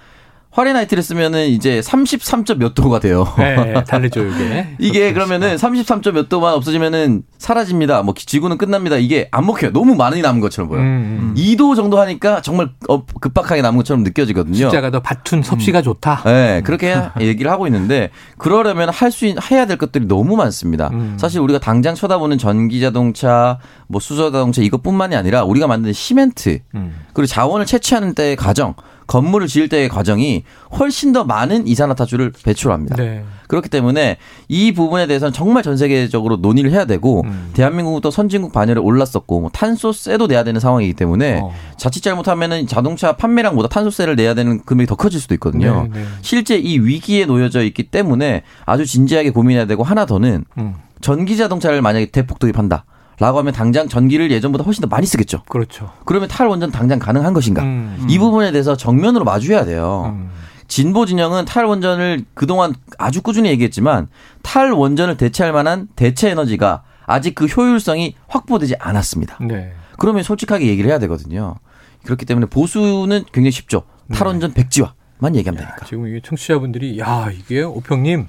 화레나이트를 0.52 1.02
쓰면은 1.02 1.46
이제 1.48 1.80
33점 1.80 2.58
몇 2.58 2.74
도가 2.74 3.00
돼요. 3.00 3.26
네, 3.38 3.72
다르죠, 3.84 4.22
이게. 4.22 4.68
이게 4.78 5.12
그러면은 5.14 5.56
33점 5.56 6.12
몇 6.12 6.28
도만 6.28 6.52
없어지면은 6.54 7.22
사라집니다. 7.38 8.02
뭐 8.02 8.12
지구는 8.14 8.58
끝납니다. 8.58 8.96
이게 8.96 9.28
안 9.30 9.46
먹혀요. 9.46 9.72
너무 9.72 9.94
많이 9.94 10.20
남은 10.20 10.40
것처럼 10.40 10.68
보여요. 10.68 10.84
음, 10.84 11.32
음. 11.32 11.34
2도 11.36 11.74
정도 11.74 11.98
하니까 11.98 12.42
정말 12.42 12.68
어, 12.88 13.04
급박하게 13.06 13.62
남은 13.62 13.78
것처럼 13.78 14.02
느껴지거든요. 14.02 14.66
숫자가 14.66 14.90
더 14.90 15.00
바툰 15.00 15.42
섭씨가 15.42 15.78
음. 15.78 15.82
좋다. 15.82 16.22
네, 16.26 16.60
그렇게 16.64 16.96
얘기를 17.20 17.50
하고 17.50 17.66
있는데 17.66 18.10
그러려면 18.36 18.90
할 18.90 19.12
수 19.12 19.26
해야 19.50 19.66
될 19.66 19.76
것들이 19.76 20.06
너무 20.06 20.36
많습니다. 20.36 20.88
음. 20.92 21.16
사실 21.18 21.40
우리가 21.40 21.60
당장 21.60 21.94
쳐다보는 21.94 22.38
전기 22.38 22.80
자동차, 22.80 23.58
뭐 23.86 24.00
수소 24.00 24.32
자동차 24.32 24.62
이것뿐만이 24.62 25.14
아니라 25.14 25.44
우리가 25.44 25.66
만드는 25.66 25.92
시멘트 25.92 26.60
음. 26.74 26.94
그리고 27.12 27.26
자원을 27.26 27.66
채취하는 27.66 28.14
때의 28.14 28.36
과정 28.36 28.74
건물을 29.06 29.46
지을 29.46 29.68
때의 29.68 29.88
과정이 29.88 30.44
훨씬 30.78 31.12
더 31.12 31.24
많은 31.24 31.66
이산화탄소를 31.66 32.32
배출합니다. 32.44 32.96
네. 32.96 33.24
그렇기 33.48 33.68
때문에 33.68 34.16
이 34.48 34.72
부분에 34.72 35.06
대해서는 35.06 35.32
정말 35.32 35.62
전 35.62 35.76
세계적으로 35.76 36.36
논의를 36.36 36.72
해야 36.72 36.86
되고 36.86 37.22
음. 37.26 37.50
대한민국도 37.52 38.10
선진국 38.10 38.52
반열에 38.52 38.80
올랐었고 38.80 39.40
뭐 39.40 39.50
탄소세도 39.50 40.26
내야 40.26 40.42
되는 40.42 40.58
상황이기 40.58 40.94
때문에 40.94 41.40
어. 41.42 41.52
자칫 41.76 42.02
잘못하면은 42.02 42.66
자동차 42.66 43.12
판매량보다 43.12 43.68
탄소세를 43.68 44.16
내야 44.16 44.32
되는 44.34 44.64
금액이 44.64 44.86
더 44.86 44.94
커질 44.94 45.20
수도 45.20 45.34
있거든요. 45.34 45.88
네, 45.92 46.00
네. 46.00 46.06
실제 46.22 46.56
이 46.56 46.78
위기에 46.78 47.26
놓여져 47.26 47.62
있기 47.64 47.84
때문에 47.84 48.42
아주 48.64 48.86
진지하게 48.86 49.30
고민해야 49.30 49.66
되고 49.66 49.82
하나 49.82 50.06
더는 50.06 50.44
음. 50.56 50.74
전기 51.02 51.36
자동차를 51.36 51.82
만약에 51.82 52.06
대폭 52.06 52.38
도입한다. 52.38 52.84
라고 53.18 53.38
하면 53.38 53.52
당장 53.52 53.88
전기를 53.88 54.30
예전보다 54.30 54.64
훨씬 54.64 54.82
더 54.82 54.88
많이 54.88 55.06
쓰겠죠. 55.06 55.42
그렇죠. 55.48 55.90
그러면 56.04 56.28
탈원전 56.28 56.70
당장 56.70 56.98
가능한 56.98 57.32
것인가? 57.34 57.62
음, 57.62 57.96
음. 58.00 58.06
이 58.10 58.18
부분에 58.18 58.52
대해서 58.52 58.76
정면으로 58.76 59.24
마주해야 59.24 59.64
돼요. 59.64 60.14
음. 60.14 60.30
진보 60.66 61.04
진영은 61.04 61.44
탈원전을 61.44 62.24
그동안 62.34 62.74
아주 62.98 63.20
꾸준히 63.22 63.50
얘기했지만 63.50 64.08
탈원전을 64.42 65.18
대체할 65.18 65.52
만한 65.52 65.88
대체 65.96 66.30
에너지가 66.30 66.82
아직 67.04 67.34
그 67.34 67.44
효율성이 67.44 68.14
확보되지 68.28 68.76
않았습니다. 68.78 69.38
네. 69.42 69.72
그러면 69.98 70.22
솔직하게 70.22 70.66
얘기를 70.66 70.88
해야 70.88 70.98
되거든요. 71.00 71.56
그렇기 72.04 72.24
때문에 72.24 72.46
보수는 72.46 73.24
굉장히 73.32 73.50
쉽죠. 73.50 73.82
네. 74.06 74.16
탈원전 74.16 74.54
네. 74.54 74.62
백지화만 74.62 75.36
얘기하면 75.36 75.62
야, 75.62 75.66
되니까. 75.66 75.86
지금 75.86 76.06
이게 76.08 76.20
청취자분들이 76.24 76.98
야 76.98 77.28
이게 77.30 77.62
오평님 77.62 78.28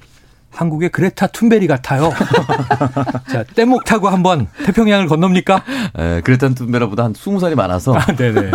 한국의 0.54 0.90
그레타 0.90 1.28
툰베리 1.28 1.68
같아요. 1.68 2.12
자, 3.30 3.44
뗏목 3.56 3.86
타고 3.86 4.10
한번 4.10 4.48
태평양을 4.66 5.08
건넙니까? 5.08 5.64
에, 5.98 6.22
그레타 6.22 6.50
툰베라보다 6.50 7.04
한 7.06 7.14
20살이 7.14 7.56
많아서. 7.56 7.94
아, 7.96 8.06
네네. 8.16 8.52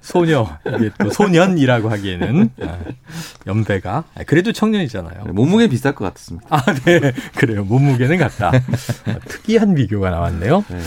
소녀, 0.00 0.48
이게 0.76 0.90
또 0.98 1.10
소년이라고 1.10 1.90
하기에는. 1.90 2.50
아, 2.62 2.78
연배가. 3.46 4.04
아, 4.14 4.22
그래도 4.24 4.52
청년이잖아요. 4.52 5.24
네, 5.26 5.32
몸무게 5.32 5.68
비쌀 5.68 5.94
것 5.94 6.12
같습니다. 6.14 6.46
아, 6.50 6.62
네. 6.84 7.12
그래요. 7.34 7.64
몸무게는 7.64 8.18
같다. 8.18 8.48
아, 8.48 9.18
특이한 9.26 9.74
비교가 9.74 10.10
나왔네요. 10.10 10.64
네. 10.68 10.78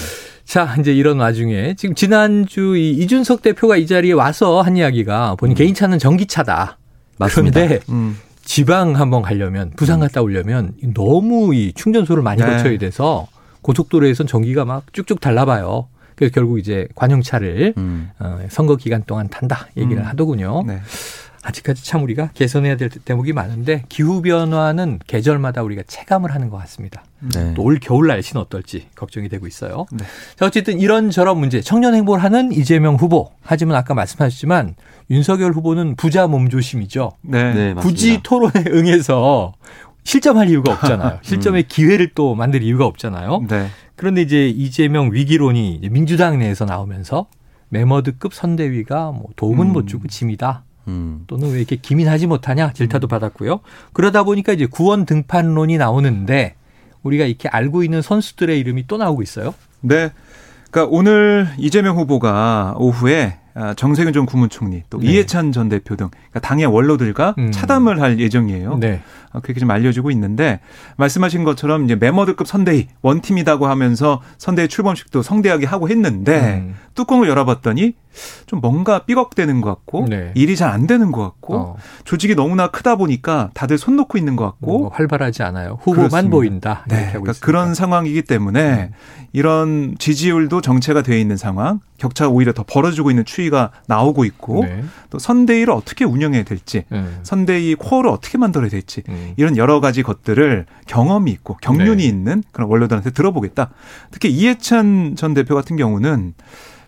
자, 0.45 0.75
이제 0.79 0.91
이런 0.93 1.19
와중에 1.19 1.75
지금 1.75 1.93
지난주 1.93 2.75
이 2.75 2.91
이준석 2.91 3.41
대표가 3.43 3.77
이 3.77 3.85
자리에 3.85 4.13
와서 4.13 4.61
한 4.61 4.77
이야기가 4.77 5.35
본인 5.35 5.53
음. 5.53 5.57
개인차는 5.57 5.99
전기차다. 5.99 6.77
맞습니다. 7.19 7.59
그런데 7.59 7.83
음. 7.89 8.17
지방 8.49 8.95
한번 8.95 9.21
가려면 9.21 9.69
부산 9.75 9.97
음. 9.97 9.99
갔다 9.99 10.23
오려면 10.23 10.73
너무 10.95 11.53
이 11.53 11.71
충전소를 11.73 12.23
많이 12.23 12.41
네. 12.41 12.49
거쳐야 12.49 12.79
돼서 12.79 13.27
고속도로에선 13.61 14.25
전기가 14.25 14.65
막 14.65 14.91
쭉쭉 14.91 15.21
달라봐요. 15.21 15.87
그래서 16.15 16.33
결국 16.33 16.57
이제 16.57 16.87
관용차를 16.95 17.75
음. 17.77 18.09
어, 18.17 18.39
선거 18.49 18.75
기간 18.75 19.03
동안 19.03 19.29
탄다 19.29 19.67
얘기를 19.77 20.01
음. 20.01 20.07
하더군요. 20.07 20.63
네. 20.65 20.79
아직까지 21.43 21.85
참 21.85 22.01
우리가 22.01 22.31
개선해야 22.33 22.75
될 22.75 22.89
대목이 22.89 23.33
많은데 23.33 23.83
기후 23.87 24.23
변화는 24.23 24.97
계절마다 25.05 25.61
우리가 25.61 25.83
체감을 25.85 26.33
하는 26.33 26.49
것 26.49 26.57
같습니다. 26.57 27.03
네. 27.19 27.53
또올 27.53 27.79
겨울 27.81 28.07
날씨는 28.07 28.41
어떨지 28.41 28.87
걱정이 28.95 29.29
되고 29.29 29.47
있어요. 29.47 29.85
네. 29.91 30.05
자 30.37 30.45
어쨌든 30.45 30.79
이런 30.79 31.09
저런 31.09 31.37
문제 31.39 31.61
청년 31.61 31.93
행보를 31.95 32.23
하는 32.23 32.51
이재명 32.51 32.95
후보 32.95 33.31
하지만 33.41 33.77
아까 33.77 33.93
말씀하셨지만 33.93 34.75
윤석열 35.09 35.51
후보는 35.51 35.95
부자 35.95 36.27
몸조심이죠. 36.27 37.11
네. 37.21 37.53
네 37.53 37.73
굳이 37.75 38.19
토론에 38.23 38.65
응해서 38.67 39.53
실점할 40.03 40.49
이유가 40.49 40.73
없잖아요. 40.73 41.15
음. 41.15 41.19
실점의 41.21 41.63
기회를 41.67 42.11
또 42.15 42.35
만들 42.35 42.63
이유가 42.63 42.85
없잖아요. 42.85 43.45
네. 43.49 43.67
그런데 43.95 44.21
이제 44.21 44.47
이재명 44.47 45.11
위기론이 45.13 45.75
이제 45.75 45.89
민주당 45.89 46.39
내에서 46.39 46.65
나오면서 46.65 47.27
메머드급 47.69 48.33
선대위가 48.33 49.11
뭐 49.11 49.25
도움은 49.35 49.67
음. 49.67 49.73
못 49.73 49.87
주고 49.87 50.07
짐이다. 50.07 50.63
음. 50.87 51.23
또는 51.27 51.51
왜 51.51 51.57
이렇게 51.57 51.75
기민하지 51.75 52.27
못하냐 52.27 52.73
질타도 52.73 53.07
음. 53.07 53.09
받았고요. 53.09 53.59
그러다 53.93 54.23
보니까 54.23 54.53
이제 54.53 54.65
구원 54.65 55.05
등판론이 55.05 55.77
나오는데 55.77 56.55
우리가 57.03 57.25
이렇게 57.25 57.47
알고 57.49 57.83
있는 57.83 58.01
선수들의 58.01 58.59
이름이 58.59 58.87
또 58.87 58.97
나오고 58.97 59.21
있어요. 59.21 59.53
네. 59.81 60.11
그러니까 60.71 60.95
오늘 60.95 61.47
이재명 61.57 61.97
후보가 61.97 62.75
오후에 62.77 63.37
아, 63.48 63.48
정세균 63.75 64.13
전 64.13 64.25
국무총리 64.25 64.83
또 64.89 64.99
네. 64.99 65.07
이해찬 65.07 65.51
전 65.51 65.67
대표 65.69 65.95
등 65.95 66.09
그러니까 66.11 66.39
당의 66.39 66.65
원로들과 66.65 67.35
음. 67.37 67.51
차담을 67.51 68.01
할 68.01 68.19
예정이에요. 68.19 68.77
네. 68.79 69.01
아, 69.31 69.39
그렇게 69.41 69.59
좀 69.59 69.69
알려지고 69.69 70.09
있는데 70.11 70.59
말씀하신 70.97 71.43
것처럼 71.43 71.85
이제 71.85 71.95
메머드급 71.95 72.47
선대위 72.47 72.87
원팀이라고 73.01 73.67
하면서 73.67 74.21
선대위 74.39 74.67
출범식도 74.69 75.21
성대하게 75.21 75.67
하고 75.67 75.87
했는데 75.89 76.63
음. 76.65 76.75
뚜껑을 76.95 77.29
열어봤더니 77.29 77.93
좀 78.47 78.59
뭔가 78.59 79.05
삐걱대는 79.05 79.61
것 79.61 79.69
같고 79.69 80.07
네. 80.09 80.31
일이 80.35 80.55
잘 80.55 80.69
안 80.69 80.85
되는 80.85 81.11
것 81.11 81.23
같고 81.23 81.55
어. 81.57 81.75
조직이 82.03 82.35
너무나 82.35 82.67
크다 82.67 82.95
보니까 82.95 83.49
다들 83.55 83.79
손 83.79 83.95
놓고 83.95 84.19
있는 84.19 84.35
것 84.35 84.45
같고 84.45 84.89
활발하지 84.93 85.41
않아요. 85.41 85.79
후보만 85.81 86.09
그렇습니다. 86.09 86.29
보인다. 86.29 86.85
네. 86.87 87.07
그러니까 87.11 87.33
그런 87.41 87.73
상황이기 87.73 88.21
때문에 88.21 88.91
음. 88.91 88.91
이런 89.33 89.95
지지율도 89.97 90.61
정체가 90.61 91.01
되어 91.01 91.17
있는 91.17 91.37
상황, 91.37 91.79
격차가 91.97 92.29
오히려 92.29 92.53
더 92.53 92.63
벌어지고 92.67 93.09
있는 93.09 93.25
추 93.25 93.38
이가 93.41 93.71
나오고 93.87 94.25
있고 94.25 94.63
네. 94.65 94.83
또 95.09 95.19
선대위를 95.19 95.73
어떻게 95.73 96.05
운영해야 96.05 96.43
될지, 96.43 96.83
음. 96.91 97.19
선대위 97.23 97.75
코어를 97.75 98.09
어떻게 98.09 98.37
만들어야 98.37 98.69
될지 98.69 99.03
음. 99.09 99.33
이런 99.37 99.57
여러 99.57 99.79
가지 99.79 100.03
것들을 100.03 100.65
경험이 100.87 101.31
있고 101.31 101.57
경륜이 101.61 102.03
네. 102.03 102.03
있는 102.03 102.43
그런 102.51 102.69
원로들한테 102.69 103.11
들어보겠다. 103.11 103.71
특히 104.11 104.29
이해찬 104.29 105.15
전 105.15 105.33
대표 105.33 105.55
같은 105.55 105.75
경우는 105.77 106.33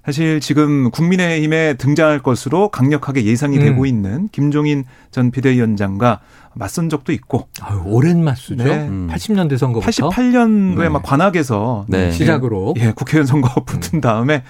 사실 0.06 0.40
지금 0.40 0.90
국민의힘에 0.90 1.76
등장할 1.76 2.20
것으로 2.20 2.70
강력하게 2.70 3.24
예상이 3.26 3.58
음. 3.58 3.62
되고 3.62 3.86
있는 3.86 4.30
김종인 4.32 4.84
전 5.12 5.30
비대위원장과 5.30 6.22
맞선 6.54 6.90
적도 6.90 7.12
있고. 7.14 7.48
아유, 7.62 7.82
오랜 7.86 8.24
맞수죠. 8.24 8.64
네. 8.64 8.88
음. 8.88 9.08
80년대 9.12 9.58
선거부터. 9.58 10.10
88년도에 10.10 10.82
네. 10.82 10.90
막 10.90 11.04
관악에서 11.04 11.86
네. 11.88 12.12
시작으로 12.12 12.74
예, 12.78 12.92
국회의원 12.92 13.28
선거 13.28 13.48
붙은 13.64 14.00
음. 14.00 14.02
다음에 14.02 14.44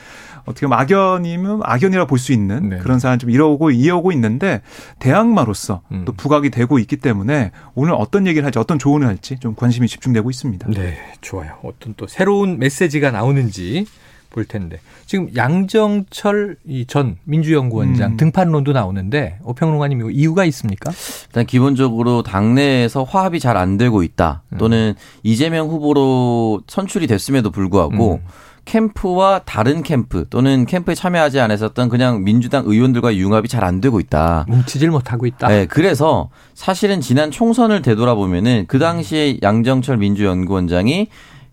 어떻게 0.46 0.66
보면 0.68 0.80
악연이면 0.80 1.62
악연이라 1.64 2.06
볼 2.06 2.20
수 2.20 2.32
있는 2.34 2.70
네. 2.70 2.78
그런 2.78 3.00
상황 3.00 3.18
좀 3.20 3.30
이어오고 3.30 3.72
이어오고 3.72 4.12
있는데 4.12 4.62
대항마로서 5.00 5.82
음. 5.92 6.04
또 6.06 6.14
부각이 6.14 6.50
되고 6.50 6.78
있기 6.80 6.98
때문에 6.98 7.52
오늘 7.76 7.94
어떤 7.94 8.28
얘기를 8.28 8.46
할지 8.46 8.60
어떤 8.60 8.78
조언을 8.80 9.08
할지 9.08 9.38
좀 9.40 9.56
관심이 9.56 9.88
집중되고 9.88 10.30
있습니다. 10.30 10.68
네, 10.72 10.98
좋아요. 11.22 11.54
어떤 11.64 11.94
또 11.98 12.08
새로운 12.08 12.60
메시지가 12.60 13.12
나오는지 13.12 13.86
볼 14.30 14.46
텐데 14.46 14.80
지금 15.06 15.28
양정철 15.36 16.56
전 16.88 17.18
민주연구원장 17.26 18.12
음. 18.14 18.18
등판론도 18.18 18.72
나오는데 18.72 19.40
오평론가님 19.44 20.10
이유가 20.12 20.46
있습니까? 20.46 20.92
일단 21.28 21.46
기본적으로 21.46 22.24
당내에서 22.24 23.04
화합이 23.04 23.40
잘 23.42 23.58
안 23.58 23.78
되고 23.78 24.04
있다 24.04 24.44
음. 24.54 24.58
또는 24.58 24.96
음. 24.98 25.02
이재명 25.24 25.68
후보로 25.68 26.62
선출이 26.68 27.08
됐음에도 27.08 27.52
불구하고 27.52 28.22
음. 28.24 28.28
캠프와 28.66 29.40
다른 29.40 29.82
캠프 29.84 30.26
또는 30.30 30.66
캠프에 30.66 30.96
참여하지 30.96 31.40
않았었던 31.40 31.90
그냥 31.90 32.24
민주당 32.24 32.64
의원들과 32.66 33.16
융합이 33.16 33.48
잘 33.48 33.62
안 33.64 33.80
되고 33.80 34.00
있다. 34.00 34.46
뭉치질 34.48 34.90
못하고 34.90 35.28
있다. 35.28 35.48
네, 35.48 35.66
그래서 35.68 36.30
사실은 36.56 37.00
지난 37.00 37.30
총선을 37.30 37.84
되돌아보면은 37.84 38.66
그 38.68 38.80
당시에 38.80 39.38
양정철 39.44 39.98
민주연구원장이 39.98 41.08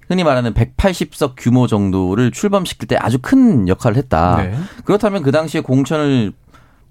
흔히 0.09 0.25
말하는 0.25 0.55
180석 0.55 1.35
규모 1.37 1.67
정도를 1.67 2.31
출범시킬 2.31 2.89
때 2.89 2.97
아주 2.97 3.19
큰 3.21 3.69
역할을 3.69 3.99
했다. 3.99 4.37
네. 4.43 4.55
그렇다면 4.85 5.23
그 5.23 5.33
당시에 5.33 5.61
공천을 5.61 6.33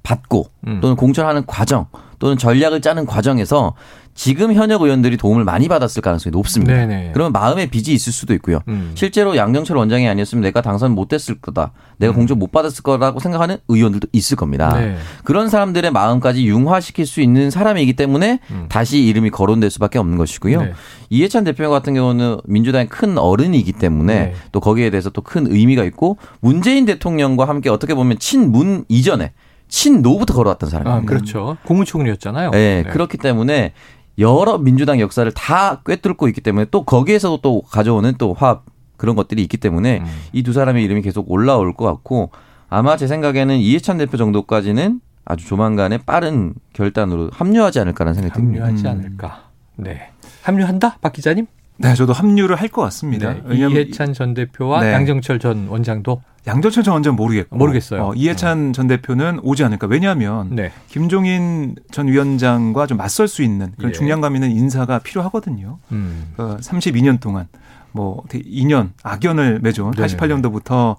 받고 0.04 0.46
음. 0.68 0.80
또는 0.82 0.96
공천하는 0.96 1.46
과정 1.48 1.88
또는 2.20 2.38
전략을 2.38 2.82
짜는 2.82 3.06
과정에서 3.06 3.74
지금 4.14 4.52
현역 4.52 4.82
의원들이 4.82 5.16
도움을 5.16 5.44
많이 5.44 5.68
받았을 5.68 6.02
가능성이 6.02 6.32
높습니다. 6.32 6.74
네네. 6.74 7.12
그러면 7.14 7.32
마음의 7.34 7.70
빚이 7.70 7.94
있을 7.94 8.12
수도 8.12 8.34
있고요. 8.34 8.62
음. 8.68 8.92
실제로 8.96 9.38
양정철 9.38 9.78
원장이 9.78 10.08
아니었으면 10.10 10.42
내가 10.42 10.62
당선 10.62 10.94
못 10.96 11.08
됐을 11.08 11.40
거다. 11.40 11.72
내가 11.98 12.14
음. 12.14 12.16
공천 12.16 12.40
못 12.40 12.52
받았을 12.52 12.82
거라고 12.82 13.20
생각하는 13.20 13.58
의원들도 13.68 14.08
있을 14.14 14.36
겁니다. 14.36 14.76
네. 14.76 14.98
그런 15.24 15.50
사람들의 15.50 15.92
마음까지 15.92 16.48
융화시킬 16.48 17.06
수 17.06 17.22
있는 17.22 17.52
사람이기 17.52 17.94
때문에 17.94 18.40
음. 18.50 18.66
다시 18.70 19.04
이름이 19.04 19.30
거론될 19.30 19.70
수밖에 19.70 20.00
없는 20.00 20.18
것이고요. 20.18 20.62
네. 20.64 20.74
이해찬 21.12 21.44
대표 21.44 21.70
같은 21.70 21.94
경우는 21.94 22.38
민주당의 22.46 22.90
큰 22.90 23.20
어른이기 23.20 23.74
때문에 23.74 24.20
네. 24.20 24.34
또 24.52 24.60
거기에 24.60 24.90
대해서 24.90 25.12
또 25.12 25.22
큰 25.28 25.46
의미가 25.52 25.84
있고 25.84 26.18
문재인 26.40 26.86
대통령과 26.86 27.50
함께 27.50 27.70
어떻게 27.70 27.94
보면 27.94 28.18
친문 28.18 28.86
이전에 28.88 29.34
친노부터 29.68 30.34
걸어왔던 30.34 30.70
사람입니다. 30.70 30.98
아, 30.98 31.06
그렇죠. 31.06 31.58
고무총리였잖아요. 31.66 32.52
네, 32.52 32.84
네, 32.84 32.90
그렇기 32.90 33.18
때문에 33.18 33.74
여러 34.20 34.58
민주당 34.58 35.00
역사를 35.00 35.30
다 35.32 35.82
꿰뚫고 35.86 36.28
있기 36.30 36.42
때문에 36.42 36.66
또 36.72 36.84
거기에서도 36.84 37.38
또 37.42 37.62
가져오는 37.62 38.14
또 38.18 38.34
화합 38.34 38.66
그런 38.98 39.16
것들이 39.16 39.44
있기 39.44 39.58
때문에 39.58 40.00
음. 40.00 40.06
이두 40.34 40.54
사람의 40.54 40.84
이름이 40.84 41.04
계속 41.04 41.30
올라올 41.30 41.74
것 41.74 41.86
같고 41.86 42.32
아마 42.70 42.98
제 42.98 43.08
생각에는 43.08 43.58
이해찬 43.58 43.98
대표 43.98 44.18
정도까지는 44.18 45.02
아주 45.24 45.46
조만간에 45.46 46.00
빠른 46.00 46.54
결단으로 46.74 47.30
합류하지 47.32 47.80
않을까라는 47.82 48.16
생각이 48.16 48.34
듭니다. 48.34 48.66
합류하지 48.66 48.86
음. 48.86 48.90
않을까. 48.90 49.44
네. 49.76 50.10
합류한다? 50.42 50.98
박 51.02 51.14
기자님? 51.14 51.46
네, 51.78 51.94
저도 51.94 52.14
합류를 52.14 52.56
할 52.56 52.68
것 52.70 52.82
같습니다. 52.84 53.34
네, 53.34 53.56
이해찬 53.56 54.14
전 54.14 54.34
대표와 54.34 54.82
네. 54.82 54.94
양정철 54.94 55.40
전 55.40 55.68
원장도 55.68 56.22
양정철 56.46 56.84
전 56.84 56.94
원장 56.94 57.16
모르겠고 57.16 57.56
모르겠어요. 57.56 58.02
어, 58.04 58.14
이해찬 58.16 58.70
어. 58.70 58.72
전 58.72 58.88
대표는 58.88 59.40
오지 59.44 59.64
않을까. 59.64 59.88
왜냐하면 59.88 60.56
네. 60.56 60.72
김종인 60.90 61.76
전 61.92 62.08
위원장과 62.08 62.88
좀 62.88 62.98
맞설 62.98 63.28
수 63.28 63.44
있는 63.44 63.72
그런 63.78 63.90
예. 63.92 63.94
중량감 63.94 64.36
있는 64.36 64.52
인사가 64.52 65.00
필요하거든요. 65.00 65.80
음. 65.92 66.34
어, 66.38 66.58
32년 66.60 67.20
동안 67.20 67.48
뭐 67.98 68.24
2년 68.30 68.92
악연을 69.01 69.60
맺은 69.63 69.92
네. 69.92 70.06
88년도부터 70.06 70.98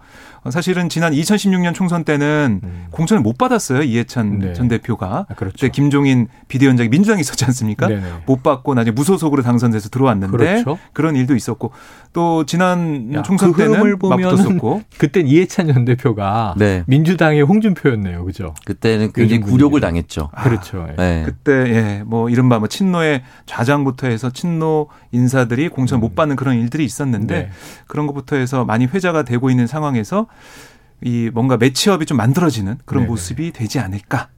사실은 0.51 0.89
지난 0.89 1.13
2016년 1.13 1.75
총선 1.75 2.05
때는 2.05 2.61
음. 2.63 2.87
공천을 2.91 3.23
못 3.23 3.39
받았어요 3.39 3.83
이해찬 3.83 4.39
네. 4.39 4.53
전 4.53 4.69
대표가. 4.69 5.27
아, 5.29 5.35
그렇죠. 5.35 5.55
그때 5.55 5.69
김종인 5.69 6.29
비대위원장이 6.49 6.89
민주당에 6.89 7.21
있었지 7.21 7.45
않습니까? 7.45 7.89
네네. 7.89 8.03
못 8.27 8.43
받고 8.43 8.75
나중에 8.75 8.93
무소속으로 8.93 9.43
당선돼서 9.43 9.89
들어왔는데 9.91 10.37
그렇죠. 10.37 10.79
그런 10.93 11.17
일도 11.17 11.35
있었고 11.37 11.73
또 12.13 12.45
지난 12.47 13.13
야, 13.15 13.23
총선 13.23 13.53
그 13.53 13.63
때는 13.63 13.99
맞붙었고 14.01 14.83
그때 14.99 15.21
이해찬 15.21 15.73
전 15.73 15.85
대표가 15.85 16.55
네. 16.57 16.85
민주당의 16.87 17.43
홍준표였네요, 17.43 18.25
그죠? 18.25 18.55
그때는 18.65 19.13
굉장히 19.13 19.43
굴욕을 19.43 19.81
당했죠. 19.81 20.31
아, 20.33 20.45
그렇죠. 20.45 20.87
예. 20.91 20.97
네. 20.97 21.23
그때 21.27 21.53
예, 21.53 22.03
뭐 22.07 22.31
이른바 22.31 22.59
뭐 22.59 22.69
친노의 22.69 23.23
좌장부터 23.47 24.07
해서 24.07 24.31
친노 24.31 24.89
인사들이 25.13 25.69
공천 25.69 25.99
음. 25.99 26.01
못 26.01 26.15
받는 26.15 26.37
그런 26.37 26.57
일들이 26.57 26.85
있었는데 26.89 27.35
네. 27.35 27.51
그런 27.87 28.07
것부터 28.07 28.37
해서 28.37 28.65
많이 28.65 28.87
회자가 28.87 29.23
되고 29.23 29.51
있는 29.51 29.67
상황에서 29.67 30.27
이 31.03 31.31
뭔가 31.33 31.57
매치업이 31.57 32.07
좀 32.07 32.17
만들어지는 32.17 32.79
그런 32.85 33.03
네네. 33.03 33.11
모습이 33.11 33.53
되지 33.53 33.79
않을까. 33.79 34.29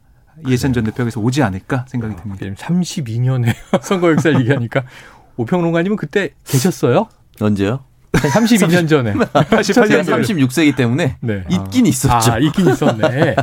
이해찬 0.47 0.73
전 0.73 0.85
대표에서 0.85 1.21
오지 1.21 1.43
않을까 1.43 1.85
생각이 1.89 2.15
아, 2.15 2.23
듭니다. 2.23 2.47
32년의 2.65 3.55
선거 3.83 4.11
역사를 4.11 4.39
얘기하니까 4.41 4.85
오평론가님은 5.37 5.97
그때 5.97 6.31
계셨어요? 6.45 7.09
언제요? 7.41 7.81
32년 8.13 8.89
전에. 8.89 9.13
88년 9.15 10.05
36세기 10.05 10.77
때문에 10.77 11.17
네. 11.21 11.45
있긴 11.49 11.87
있었죠. 11.87 12.33
아, 12.33 12.39
있긴 12.39 12.69
있었네. 12.71 13.37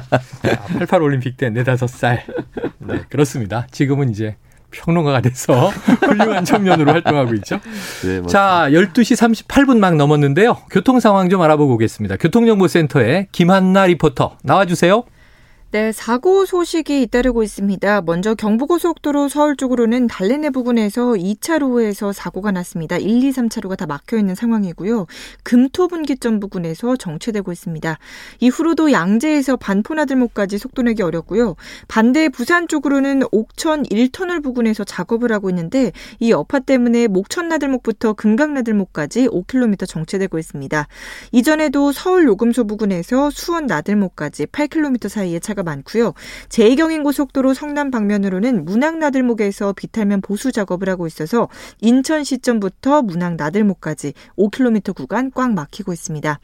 88 0.79 1.01
올림픽 1.01 1.37
때 1.37 1.49
4, 1.49 1.63
5살. 1.63 2.21
네, 2.79 3.01
그렇습니다. 3.09 3.67
지금은 3.71 4.09
이제 4.09 4.35
평론가가 4.71 5.21
돼서 5.21 5.69
훌륭한 6.05 6.45
청년으로 6.45 6.91
활동하고 6.91 7.33
있죠. 7.35 7.59
네, 8.03 8.21
자, 8.27 8.67
12시 8.69 9.45
38분 9.47 9.79
막 9.79 9.95
넘었는데요. 9.95 10.57
교통 10.69 10.99
상황 10.99 11.29
좀 11.29 11.41
알아보고 11.41 11.73
오겠습니다. 11.75 12.17
교통정보센터에 12.17 13.27
김한나 13.31 13.85
리포터 13.85 14.37
나와주세요. 14.43 15.03
네, 15.71 15.91
사고 15.91 16.45
소식이 16.45 17.01
잇따르고 17.01 17.43
있습니다. 17.43 17.99
먼저 18.03 18.35
경부고속도로 18.35 19.27
서울 19.27 19.57
쪽으로는 19.57 20.07
달래내 20.07 20.49
부근에서 20.51 21.07
2차로에서 21.11 22.13
사고가 22.13 22.51
났습니다. 22.53 22.97
1, 22.97 23.21
2, 23.21 23.31
3차로가 23.31 23.75
다 23.75 23.85
막혀 23.85 24.17
있는 24.17 24.33
상황이고요. 24.33 25.07
금토분기점 25.43 26.39
부근에서 26.39 26.95
정체되고 26.95 27.51
있습니다. 27.51 27.99
이후로도 28.39 28.93
양재에서 28.93 29.57
반포나들목까지 29.57 30.57
속도 30.57 30.83
내기 30.83 31.03
어렵고요. 31.03 31.57
반대 31.89 32.29
부산 32.29 32.69
쪽으로는 32.69 33.23
옥천 33.33 33.83
1터널 33.83 34.41
부근에서 34.41 34.85
작업을 34.85 35.33
하고 35.33 35.49
있는데 35.49 35.91
이 36.21 36.31
여파 36.31 36.59
때문에 36.59 37.07
목천나들목부터 37.07 38.13
금강나들목까지 38.13 39.27
5km 39.27 39.85
정체되고 39.85 40.39
있습니다. 40.39 40.87
이전에도 41.33 41.91
서울 41.91 42.25
요금소 42.25 42.67
부근에서 42.67 43.31
수원 43.31 43.65
나들목까지 43.65 44.45
8km 44.45 45.09
사이에 45.09 45.39
차가 45.39 45.56
차가 45.57 45.63
많고요. 45.63 46.13
제2경인 46.49 47.03
고속도로 47.03 47.55
성남 47.55 47.89
방면으로는 47.89 48.65
문학 48.65 48.97
나들목에서 48.99 49.73
비탈면 49.73 50.21
보수 50.21 50.51
작업을 50.51 50.87
하고 50.89 51.07
있어서 51.07 51.49
인천 51.81 52.23
시점부터 52.23 53.01
문학 53.01 53.35
나들목까지 53.35 54.13
5km 54.37 54.95
구간 54.95 55.31
꽉 55.33 55.53
막히고 55.53 55.91
있습니다. 55.93 56.39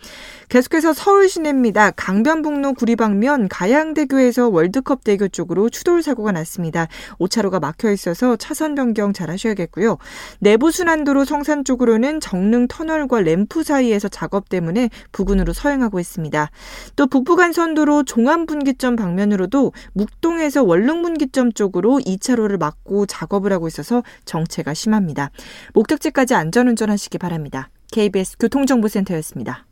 계속해서 0.50 0.94
서울 0.94 1.30
시내입니다. 1.30 1.92
강변북로 1.92 2.74
구리방면 2.74 3.50
가양대교에서 3.50 4.50
월드컵 4.50 5.04
대교 5.04 5.28
쪽으로 5.28 5.70
추돌 5.70 6.02
사고가 6.02 6.32
났습니다. 6.32 6.88
5차로가 7.20 7.62
막혀 7.62 7.92
있어서 7.92 8.36
차선 8.36 8.74
변경 8.74 9.14
잘 9.14 9.30
하셔야겠고요. 9.30 9.98
내부순환도로 10.40 11.26
성산 11.26 11.64
쪽으로는 11.64 12.20
정릉 12.20 12.68
터널과 12.68 13.22
램프 13.22 13.64
사이에서 13.64 14.08
작업 14.08 14.50
때문에 14.50 14.90
부근으로 15.12 15.54
서행하고 15.54 16.00
있습니다. 16.00 16.50
또 16.96 17.08
북부간선도로 17.08 18.04
종암분기점 18.04 18.96
방면으로도 19.04 19.74
묵동에서 19.94 20.64
원릉분기점 20.64 21.52
쪽으로 21.52 22.00
2차로를 22.00 22.58
막고 22.58 23.06
작업을 23.06 23.52
하고 23.52 23.68
있어서 23.68 24.02
정체가 24.24 24.74
심합니다. 24.74 25.32
목적지까지 25.74 26.34
안전운전하시기 26.36 27.18
바랍니다. 27.18 27.70
KBS 27.92 28.38
교통정보센터였습니다. 28.40 29.66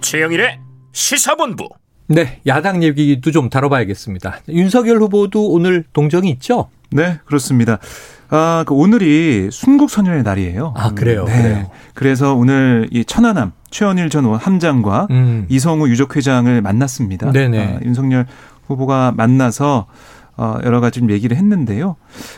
최영일의 0.00 0.60
시사본부. 0.92 1.68
네, 2.06 2.40
야당 2.46 2.82
얘기도 2.82 3.30
좀 3.30 3.50
다뤄봐야겠습니다. 3.50 4.40
윤석열 4.48 5.00
후보도 5.00 5.50
오늘 5.50 5.84
동정이 5.92 6.30
있죠? 6.32 6.68
네, 6.94 7.18
그렇습니다. 7.24 7.78
아, 8.30 8.64
그 8.66 8.74
오늘이 8.74 9.48
순국선열의 9.50 10.22
날이에요. 10.22 10.74
아, 10.76 10.92
그래요? 10.94 11.24
네. 11.24 11.42
그래요. 11.42 11.70
그래서 11.92 12.34
오늘 12.34 12.88
이 12.92 13.04
천안함 13.04 13.52
최원일 13.70 14.10
전 14.10 14.32
함장과 14.32 15.08
음. 15.10 15.46
이성우 15.48 15.88
유족회장을 15.88 16.62
만났습니다. 16.62 17.32
네네. 17.32 17.58
아, 17.58 17.80
윤석열 17.84 18.26
후보가 18.68 19.12
만나서 19.16 19.86
어, 20.36 20.58
여러 20.64 20.80
가지 20.80 21.00
좀 21.00 21.10
얘기를 21.10 21.36
했는데요. 21.36 21.96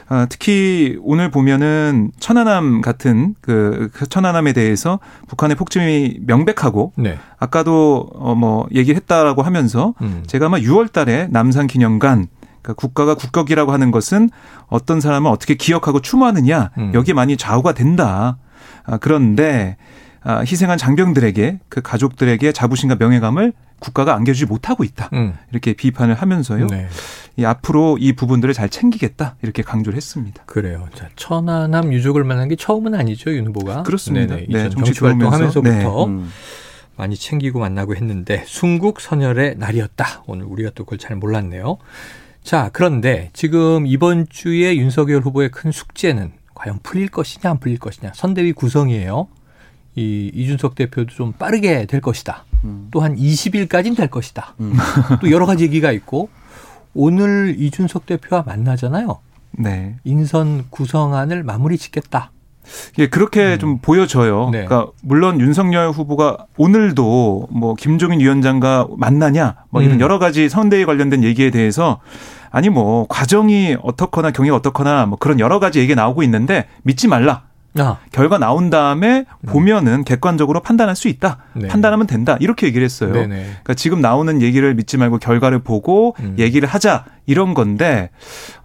어, 0.08 0.24
특히 0.28 0.98
오늘 1.02 1.30
보면은 1.30 2.10
천안함 2.18 2.80
같은 2.80 3.34
그, 3.40 3.90
그 3.92 4.06
천안함에 4.06 4.52
대해서 4.54 4.98
북한의 5.28 5.56
폭침이 5.56 6.18
명백하고 6.26 6.92
네. 6.96 7.18
아까도 7.38 8.08
어, 8.14 8.34
뭐 8.34 8.66
얘기를 8.74 8.96
했다라고 8.96 9.42
하면서 9.42 9.94
음. 10.02 10.24
제가 10.26 10.46
아마 10.46 10.58
6월 10.58 10.92
달에 10.92 11.28
남산 11.30 11.66
기념관 11.66 12.28
그러니까 12.66 12.74
국가가 12.74 13.14
국격이라고 13.14 13.72
하는 13.72 13.92
것은 13.92 14.28
어떤 14.66 15.00
사람을 15.00 15.30
어떻게 15.30 15.54
기억하고 15.54 16.00
추모하느냐 16.00 16.70
음. 16.78 16.90
여기에 16.94 17.14
많이 17.14 17.36
좌우가 17.36 17.72
된다. 17.72 18.38
아, 18.84 18.98
그런데 18.98 19.76
아, 20.22 20.40
희생한 20.40 20.76
장병들에게 20.76 21.60
그 21.68 21.82
가족들에게 21.82 22.50
자부심과 22.50 22.96
명예감을 22.98 23.52
국가가 23.78 24.14
안겨주지 24.16 24.46
못하고 24.46 24.82
있다. 24.82 25.10
음. 25.12 25.34
이렇게 25.52 25.74
비판을 25.74 26.14
하면서요. 26.14 26.66
네. 26.66 26.88
이 27.36 27.44
앞으로 27.44 27.98
이 28.00 28.14
부분들을 28.14 28.52
잘 28.54 28.68
챙기겠다. 28.68 29.36
이렇게 29.42 29.62
강조를 29.62 29.96
했습니다. 29.96 30.42
그래요. 30.46 30.88
자, 30.94 31.08
천안함 31.14 31.92
유족을 31.92 32.24
만난 32.24 32.48
게 32.48 32.56
처음은 32.56 32.94
아니죠, 32.94 33.30
윤 33.32 33.46
후보가. 33.48 33.84
그렇습니다. 33.84 34.36
네네. 34.36 34.46
네, 34.48 34.68
정치 34.70 34.98
활동하면서부터 34.98 35.70
네. 35.70 35.84
음. 35.84 36.32
많이 36.96 37.14
챙기고 37.14 37.60
만나고 37.60 37.94
했는데 37.94 38.42
순국 38.46 39.00
선열의 39.00 39.56
날이었다. 39.58 40.24
오늘 40.26 40.46
우리가 40.46 40.70
또 40.74 40.84
그걸 40.84 40.98
잘 40.98 41.14
몰랐네요. 41.16 41.76
자, 42.46 42.70
그런데 42.72 43.30
지금 43.32 43.88
이번 43.88 44.28
주에 44.30 44.76
윤석열 44.76 45.20
후보의 45.20 45.48
큰 45.50 45.72
숙제는 45.72 46.30
과연 46.54 46.78
풀릴 46.84 47.08
것이냐 47.08 47.50
안 47.50 47.58
풀릴 47.58 47.80
것이냐. 47.80 48.12
선대위 48.14 48.52
구성이에요. 48.52 49.26
이 49.96 50.30
이준석 50.32 50.76
대표도 50.76 51.12
좀 51.12 51.32
빠르게 51.32 51.86
될 51.86 52.00
것이다. 52.00 52.44
음. 52.62 52.86
또한 52.92 53.16
20일까지는 53.16 53.96
될 53.96 54.06
것이다. 54.06 54.54
음. 54.60 54.74
또 55.20 55.32
여러 55.32 55.44
가지 55.44 55.64
얘기가 55.64 55.90
있고 55.90 56.28
오늘 56.94 57.56
이준석 57.58 58.06
대표와 58.06 58.44
만나잖아요. 58.46 59.18
네. 59.58 59.96
인선 60.04 60.66
구성안을 60.70 61.42
마무리 61.42 61.76
짓겠다. 61.76 62.30
예, 63.00 63.08
그렇게 63.08 63.54
음. 63.54 63.58
좀 63.58 63.78
보여져요. 63.78 64.50
네. 64.50 64.64
그러니까 64.64 64.92
물론 65.02 65.40
윤석열 65.40 65.90
후보가 65.90 66.46
오늘도 66.56 67.48
뭐 67.50 67.74
김종인 67.74 68.20
위원장과 68.20 68.86
만나냐 68.96 69.56
뭐 69.70 69.82
이런 69.82 69.96
음. 69.96 70.00
여러 70.00 70.20
가지 70.20 70.48
선대위 70.48 70.84
관련된 70.84 71.24
얘기에 71.24 71.50
대해서 71.50 72.00
아니 72.56 72.70
뭐 72.70 73.04
과정이 73.10 73.76
어떻거나 73.82 74.30
경위가 74.30 74.56
어떻거나 74.56 75.04
뭐 75.04 75.18
그런 75.18 75.40
여러 75.40 75.58
가지 75.58 75.78
얘기 75.78 75.94
나오고 75.94 76.22
있는데 76.22 76.64
믿지 76.84 77.06
말라. 77.06 77.42
아. 77.78 77.98
결과 78.12 78.38
나온 78.38 78.70
다음에 78.70 79.26
음. 79.42 79.46
보면은 79.46 80.04
객관적으로 80.04 80.60
판단할 80.62 80.96
수 80.96 81.08
있다. 81.08 81.36
네. 81.52 81.68
판단하면 81.68 82.06
된다. 82.06 82.38
이렇게 82.40 82.66
얘기를 82.66 82.82
했어요. 82.82 83.12
네네. 83.12 83.42
그러니까 83.42 83.74
지금 83.74 84.00
나오는 84.00 84.40
얘기를 84.40 84.74
믿지 84.74 84.96
말고 84.96 85.18
결과를 85.18 85.58
보고 85.58 86.16
음. 86.20 86.36
얘기를 86.38 86.66
하자 86.66 87.04
이런 87.26 87.52
건데 87.52 88.08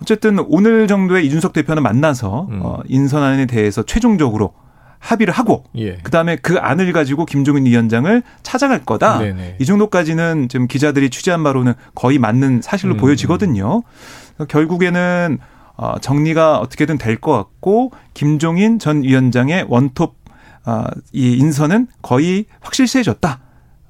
어쨌든 0.01 0.39
오늘 0.47 0.87
정도에 0.87 1.21
이준석 1.23 1.51
대표는 1.51 1.83
만나서 1.83 2.47
음. 2.49 2.61
어, 2.63 2.79
인선안에 2.87 3.45
대해서 3.47 3.83
최종적으로 3.83 4.53
합의를 5.01 5.33
하고 5.33 5.65
예. 5.75 5.97
그다음에 5.97 6.37
그 6.37 6.57
안을 6.57 6.93
가지고 6.93 7.25
김종인 7.25 7.65
위원장을 7.65 8.21
찾아갈 8.43 8.85
거다. 8.85 9.17
네네. 9.19 9.57
이 9.59 9.65
정도까지는 9.65 10.47
지금 10.47 10.67
기자들이 10.67 11.09
취재한 11.09 11.43
바로는 11.43 11.73
거의 11.95 12.17
맞는 12.19 12.61
사실로 12.61 12.93
음. 12.93 12.97
보여지거든요. 12.97 13.81
결국에는 14.47 15.39
어, 15.75 15.97
정리가 15.99 16.59
어떻게든 16.59 16.97
될 16.97 17.19
것 17.19 17.33
같고 17.33 17.91
김종인 18.13 18.79
전 18.79 19.03
위원장의 19.03 19.65
원톱 19.67 20.15
어, 20.65 20.83
이 21.11 21.33
인선은 21.33 21.87
거의 22.01 22.45
확실시해졌다. 22.61 23.39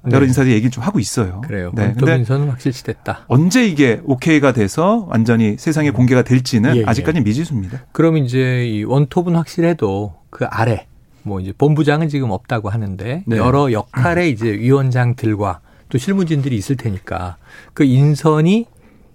네. 0.04 0.15
여러 0.15 0.26
인사들이 0.26 0.54
얘기를 0.54 0.71
좀 0.71 0.84
하고 0.84 1.00
있어요. 1.00 1.41
그래요. 1.41 1.71
네. 1.76 1.88
원톱 1.88 2.10
인선은 2.10 2.50
확실시 2.50 2.84
됐다. 2.86 3.26
언제 3.28 3.67
이게 3.67 4.00
오케이가 4.06 4.54
돼서 4.54 5.06
완전히 5.10 5.58
세상에 5.60 5.89
음. 5.89 5.93
공개가 5.93 6.21
될지는 6.24 6.76
예, 6.78 6.80
예. 6.80 6.84
아직까지는 6.86 7.24
미지수입니다. 7.26 7.86
그럼 7.91 8.17
이제 8.17 8.65
이 8.65 8.84
원톱은 8.84 9.36
확실해도 9.36 10.15
그 10.30 10.45
아래 10.45 10.88
뭐 11.24 11.40
이제 11.40 11.54
본부장은 11.58 12.10
지금 12.10 12.32
없다고 12.32 12.70
하는데 12.70 13.24
네. 13.26 13.38
여러 13.38 13.72
역할의 13.72 14.32
이제 14.32 14.52
위원장들과 14.52 15.60
또 15.90 15.98
실무진들이 15.98 16.56
있을 16.56 16.78
테니까 16.78 17.38
그 17.74 17.84
인선이 17.84 18.66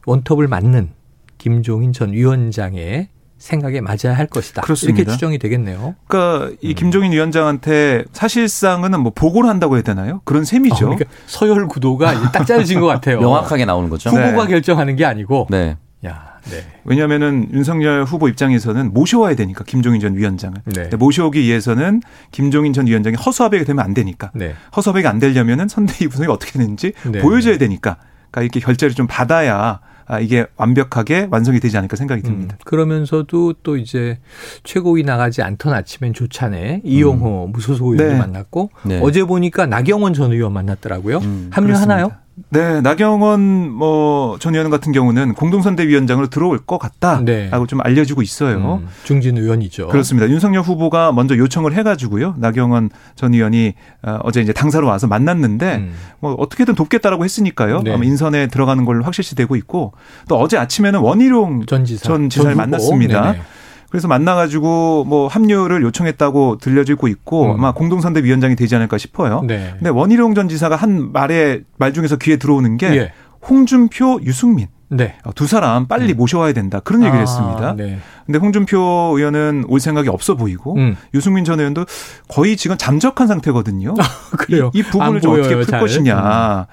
원톱을 0.07 0.47
맡는 0.49 0.91
김종인 1.39 1.93
전 1.93 2.13
위원장의 2.13 3.09
생각에 3.39 3.81
맞아야 3.81 4.17
할 4.17 4.27
것이다. 4.27 4.63
그렇습니다. 4.63 5.01
이렇게 5.01 5.13
추정이 5.13 5.39
되겠네요. 5.39 5.95
그러니까 6.07 6.57
이 6.63 6.71
음. 6.71 6.75
김종인 6.75 7.13
위원장한테 7.13 8.05
사실상은 8.13 8.99
뭐 9.01 9.13
보고를 9.15 9.49
한다고 9.51 9.77
해야 9.77 9.83
되나요? 9.83 10.23
그런 10.25 10.45
셈이죠. 10.45 10.75
어, 10.75 10.79
그러니까 10.97 11.05
서열 11.27 11.67
구도가 11.69 12.33
딱 12.33 12.47
짜여진 12.47 12.81
것 12.81 12.87
같아요. 12.87 13.21
명확하게 13.21 13.67
나오는 13.67 13.91
거죠. 13.91 14.11
후보가 14.11 14.45
네. 14.45 14.51
결정하는 14.51 14.97
게 14.97 15.05
아니고. 15.05 15.49
네. 15.51 15.77
야, 16.07 16.36
네. 16.51 16.65
왜냐하면은 16.85 17.49
윤석열 17.53 18.05
후보 18.05 18.29
입장에서는 18.29 18.93
모셔와야 18.93 19.35
되니까 19.35 19.65
김종인 19.65 20.01
전 20.01 20.17
위원장을 20.17 20.57
네. 20.65 20.91
모셔오기 20.97 21.41
위해서는 21.43 22.03
김종인 22.31 22.73
전 22.73 22.87
위원장이 22.87 23.17
허수아비가 23.17 23.65
되면 23.65 23.85
안 23.85 23.95
되니까 23.95 24.31
네. 24.35 24.55
허수아비가 24.77 25.11
안 25.11 25.19
되려면은 25.19 25.69
선대위 25.69 26.09
구성이 26.09 26.29
어떻게 26.29 26.59
되는지 26.59 26.93
네. 27.11 27.21
보여줘야 27.21 27.59
되니까 27.59 27.97
그러니까 28.31 28.43
이렇게 28.43 28.61
결재를 28.61 28.95
좀 28.95 29.07
받아야 29.07 29.81
아, 30.09 30.21
이게 30.21 30.47
완벽하게 30.57 31.27
완성이 31.33 31.59
되지 31.59 31.77
않을까 31.77 31.97
생각이 31.97 32.23
음, 32.23 32.25
듭니다. 32.25 32.57
음, 32.57 32.63
그러면서도 32.65 33.55
또 33.65 33.77
이제 33.77 34.21
최고위 34.63 35.03
나가지 35.03 35.43
않던 35.43 35.73
아침엔 35.73 36.15
조찬에 36.15 36.83
이용호 36.85 37.47
음. 37.47 37.53
무소속 37.53 37.89
의원도 37.89 38.13
네. 38.13 38.19
만났고 38.19 38.71
네. 38.85 39.01
어제 39.03 39.25
보니까 39.25 39.67
나경원 39.67 40.15
전 40.15 40.31
의원 40.31 40.53
만났더라고요. 40.53 41.19
음, 41.19 41.51
합류하나요? 41.53 42.07
그렇습니다. 42.07 42.26
네, 42.51 42.83
나경원 42.83 43.71
뭐전 43.71 44.55
의원 44.55 44.71
같은 44.71 44.93
경우는 44.93 45.33
공동선대위원장으로 45.35 46.29
들어올 46.29 46.59
것 46.59 46.79
같다라고 46.79 47.25
네. 47.25 47.51
좀 47.67 47.81
알려지고 47.83 48.21
있어요. 48.21 48.81
음, 48.83 48.89
중진 49.05 49.39
의원이죠. 49.39 49.89
그렇습니다. 49.89 50.29
윤석열 50.29 50.63
후보가 50.63 51.13
먼저 51.13 51.37
요청을 51.37 51.73
해가지고요. 51.73 52.35
나경원 52.39 52.91
전 53.15 53.33
의원이 53.33 53.75
어, 54.03 54.19
어제 54.23 54.43
이제 54.43 54.53
당사로 54.53 54.87
와서 54.87 55.07
만났는데 55.07 55.77
음. 55.77 55.95
뭐 56.21 56.35
어떻게든 56.35 56.75
돕겠다라고 56.75 57.25
했으니까요. 57.25 57.81
네. 57.83 57.95
아마 57.95 58.05
인선에 58.05 58.49
들어가는 58.49 58.85
걸로 58.85 59.03
확실시 59.03 59.35
되고 59.35 59.57
있고 59.57 59.95
또 60.29 60.39
어제 60.39 60.59
아침에는 60.59 61.01
원희룡 61.01 61.65
전, 61.67 61.87
지사. 61.87 62.05
전 62.05 62.29
지사를 62.29 62.51
전 62.51 62.57
만났습니다. 62.57 63.33
네네. 63.33 63.43
그래서 63.91 64.09
만나가지고 64.09 65.05
뭐 65.05 65.29
합류를 65.29 65.83
요청했다고 65.83 66.59
들려지고 66.59 67.09
있고 67.09 67.47
음. 67.47 67.51
아마 67.53 67.73
공동선대 67.73 68.23
위원장이 68.25 68.57
되지 68.57 68.75
않을까 68.77 68.99
싶어요. 68.99 69.43
네. 69.43 69.71
근데 69.79 69.91
원희룡 69.91 70.35
전 70.35 70.49
지사가 70.49 70.77
한 70.77 71.13
말에 71.13 71.61
말 71.79 71.93
중에서 71.93 72.17
귀에 72.17 72.37
들어오는 72.37 72.77
게 72.77 72.87
예. 72.97 73.13
홍준표, 73.49 74.21
유승민 74.25 74.67
네. 74.89 75.17
어, 75.25 75.33
두 75.35 75.47
사람 75.47 75.87
빨리 75.87 76.13
음. 76.13 76.17
모셔와야 76.17 76.53
된다. 76.53 76.81
그런 76.81 77.03
얘기를 77.03 77.19
아, 77.19 77.21
했습니다. 77.21 77.75
네. 77.77 77.99
근데 78.25 78.39
홍준표 78.39 79.15
의원은 79.17 79.65
올 79.69 79.81
생각이 79.81 80.09
없어 80.09 80.35
보이고 80.35 80.75
음. 80.77 80.97
유승민 81.15 81.45
전 81.45 81.59
의원도 81.59 81.87
거의 82.29 82.57
지금 82.57 82.77
잠적한 82.77 83.27
상태거든요. 83.27 83.95
아, 83.99 84.37
그래요. 84.37 84.71
이, 84.75 84.79
이 84.79 84.83
부분을 84.83 85.21
좀 85.21 85.39
어떻게 85.39 85.55
풀 85.55 85.67
잘. 85.67 85.81
것이냐. 85.81 86.17
음. 86.17 86.65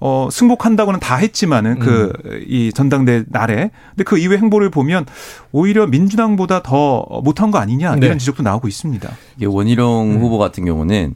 어, 0.00 0.28
승복한다고는 0.30 1.00
다 1.00 1.16
했지만은 1.16 1.78
그이 1.78 2.66
음. 2.68 2.72
전당대 2.74 3.24
날에 3.28 3.70
근데 3.90 4.04
그 4.04 4.18
이후의 4.18 4.38
행보를 4.38 4.70
보면 4.70 5.06
오히려 5.52 5.86
민주당보다 5.86 6.62
더 6.62 7.06
못한 7.22 7.50
거 7.50 7.58
아니냐 7.58 7.96
이런 7.96 8.00
네. 8.12 8.18
지적도 8.18 8.42
나오고 8.42 8.68
있습니다. 8.68 9.08
이게 9.36 9.46
원희룡 9.46 10.12
음. 10.12 10.20
후보 10.20 10.38
같은 10.38 10.64
경우는 10.64 11.14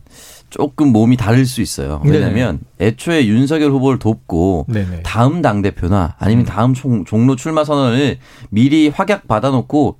조금 0.50 0.88
몸이 0.88 1.16
다를 1.16 1.44
수 1.44 1.60
있어요. 1.60 2.00
왜냐하면 2.04 2.60
네네. 2.76 2.90
애초에 2.90 3.26
윤석열 3.26 3.70
후보를 3.70 3.98
돕고 3.98 4.66
네네. 4.68 5.02
다음 5.02 5.42
당 5.42 5.62
대표나 5.62 6.14
아니면 6.18 6.44
음. 6.44 6.46
다음 6.46 6.74
종, 6.74 7.26
로 7.26 7.36
출마 7.36 7.64
선언을 7.64 8.18
미리 8.50 8.88
확약 8.88 9.26
받아놓고 9.26 9.98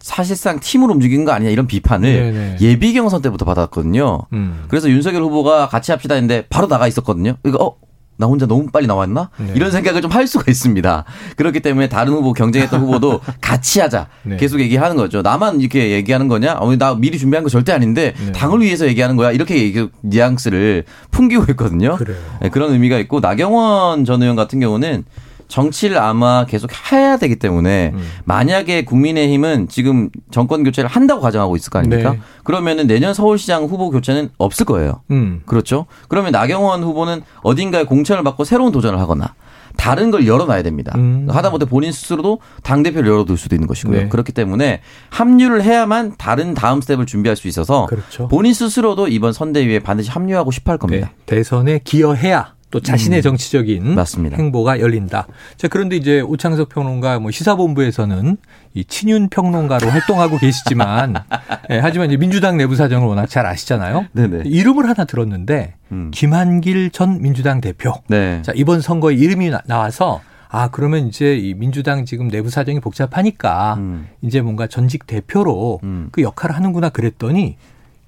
사실상 0.00 0.60
팀으로 0.60 0.92
움직인 0.92 1.24
거 1.24 1.32
아니냐 1.32 1.50
이런 1.50 1.66
비판을 1.66 2.32
네네. 2.32 2.56
예비 2.60 2.92
경선 2.92 3.22
때부터 3.22 3.44
받았거든요. 3.44 4.26
음. 4.32 4.64
그래서 4.68 4.88
윤석열 4.90 5.22
후보가 5.22 5.68
같이 5.68 5.92
합시다 5.92 6.14
했는데 6.14 6.46
바로 6.48 6.68
나가 6.68 6.86
있었거든요. 6.86 7.36
이거 7.44 7.64
어 7.64 7.76
나 8.22 8.26
혼자 8.28 8.46
너무 8.46 8.68
빨리 8.70 8.86
나왔나? 8.86 9.30
네. 9.36 9.52
이런 9.56 9.72
생각을 9.72 10.00
좀 10.00 10.12
할 10.12 10.26
수가 10.26 10.44
있습니다. 10.48 11.04
그렇기 11.36 11.60
때문에 11.60 11.88
다른 11.88 12.12
후보 12.12 12.32
경쟁했던 12.34 12.80
후보도 12.80 13.20
같이 13.40 13.80
하자. 13.80 14.06
네. 14.22 14.36
계속 14.36 14.60
얘기하는 14.60 14.94
거죠. 14.96 15.22
나만 15.22 15.60
이렇게 15.60 15.90
얘기하는 15.90 16.28
거냐? 16.28 16.54
어, 16.60 16.76
나 16.76 16.94
미리 16.94 17.18
준비한 17.18 17.42
거 17.42 17.48
절대 17.50 17.72
아닌데 17.72 18.14
네. 18.24 18.32
당을 18.32 18.60
위해서 18.60 18.86
얘기하는 18.86 19.16
거야. 19.16 19.32
이렇게 19.32 19.56
얘기, 19.56 19.88
뉘앙스를 20.02 20.84
풍기고 21.10 21.46
있거든요. 21.50 21.96
네, 22.40 22.50
그런 22.50 22.72
의미가 22.72 22.98
있고 22.98 23.20
나경원 23.20 24.04
전 24.04 24.22
의원 24.22 24.36
같은 24.36 24.60
경우는 24.60 25.04
정치를 25.52 25.98
아마 25.98 26.46
계속 26.46 26.70
해야 26.90 27.18
되기 27.18 27.36
때문에 27.36 27.92
음. 27.92 28.00
만약에 28.24 28.86
국민의힘은 28.86 29.68
지금 29.68 30.08
정권 30.30 30.64
교체를 30.64 30.88
한다고 30.88 31.20
가정하고 31.20 31.56
있을 31.56 31.68
거 31.68 31.78
아닙니까? 31.78 32.12
네. 32.12 32.20
그러면은 32.42 32.86
내년 32.86 33.12
서울시장 33.12 33.64
후보 33.64 33.90
교체는 33.90 34.30
없을 34.38 34.64
거예요. 34.64 35.02
음. 35.10 35.42
그렇죠? 35.44 35.84
그러면 36.08 36.32
나경원 36.32 36.82
후보는 36.82 37.20
어딘가에 37.42 37.84
공천을 37.84 38.24
받고 38.24 38.44
새로운 38.44 38.72
도전을 38.72 38.98
하거나 38.98 39.34
다른 39.76 40.10
걸 40.10 40.26
열어놔야 40.26 40.62
됩니다. 40.62 40.92
음. 40.96 41.26
하다못해 41.28 41.66
본인 41.66 41.92
스스로도 41.92 42.40
당 42.62 42.82
대표를 42.82 43.10
열어둘 43.10 43.36
수도 43.36 43.54
있는 43.54 43.68
것이고요. 43.68 43.98
네. 44.04 44.08
그렇기 44.08 44.32
때문에 44.32 44.80
합류를 45.10 45.62
해야만 45.62 46.14
다른 46.16 46.54
다음 46.54 46.80
스텝을 46.80 47.04
준비할 47.04 47.36
수 47.36 47.46
있어서 47.46 47.86
그렇죠. 47.86 48.26
본인 48.28 48.54
스스로도 48.54 49.08
이번 49.08 49.34
선대위에 49.34 49.80
반드시 49.80 50.10
합류하고 50.10 50.50
싶어 50.50 50.72
할 50.72 50.78
겁니다. 50.78 51.10
네. 51.14 51.26
대선에 51.26 51.80
기여해야 51.84 52.54
또 52.72 52.80
자신의 52.80 53.20
음. 53.20 53.22
정치적인 53.22 53.94
맞습니다. 53.94 54.36
행보가 54.38 54.80
열린다. 54.80 55.28
자, 55.58 55.68
그런데 55.68 55.94
이제 55.94 56.20
오창석 56.20 56.70
평론가 56.70 57.20
뭐 57.20 57.30
시사본부에서는 57.30 58.38
이 58.74 58.84
친윤 58.84 59.28
평론가로 59.28 59.88
활동하고 59.88 60.38
계시지만 60.38 61.14
예, 61.70 61.78
하지만 61.78 62.08
이제 62.08 62.16
민주당 62.16 62.56
내부 62.56 62.74
사정을 62.74 63.06
워낙 63.06 63.26
잘 63.26 63.46
아시잖아요. 63.46 64.06
네네. 64.12 64.44
이름을 64.46 64.88
하나 64.88 65.04
들었는데 65.04 65.74
음. 65.92 66.10
김한길 66.12 66.90
전 66.90 67.20
민주당 67.20 67.60
대표. 67.60 67.92
네. 68.08 68.40
자, 68.40 68.52
이번 68.56 68.80
선거에 68.80 69.14
이름이 69.14 69.50
나, 69.50 69.60
나와서 69.66 70.22
아, 70.48 70.68
그러면 70.68 71.08
이제 71.08 71.36
이 71.36 71.52
민주당 71.52 72.06
지금 72.06 72.28
내부 72.28 72.48
사정이 72.48 72.80
복잡하니까 72.80 73.74
음. 73.74 74.08
이제 74.22 74.40
뭔가 74.40 74.66
전직 74.66 75.06
대표로 75.06 75.80
음. 75.82 76.08
그 76.10 76.22
역할을 76.22 76.56
하는구나 76.56 76.88
그랬더니 76.88 77.56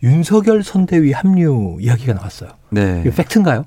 윤석열 0.03 0.62
선대위 0.62 1.12
합류 1.12 1.77
이야기가 1.81 2.14
나왔어요. 2.14 2.50
네. 2.70 3.03
팩트인가요? 3.03 3.66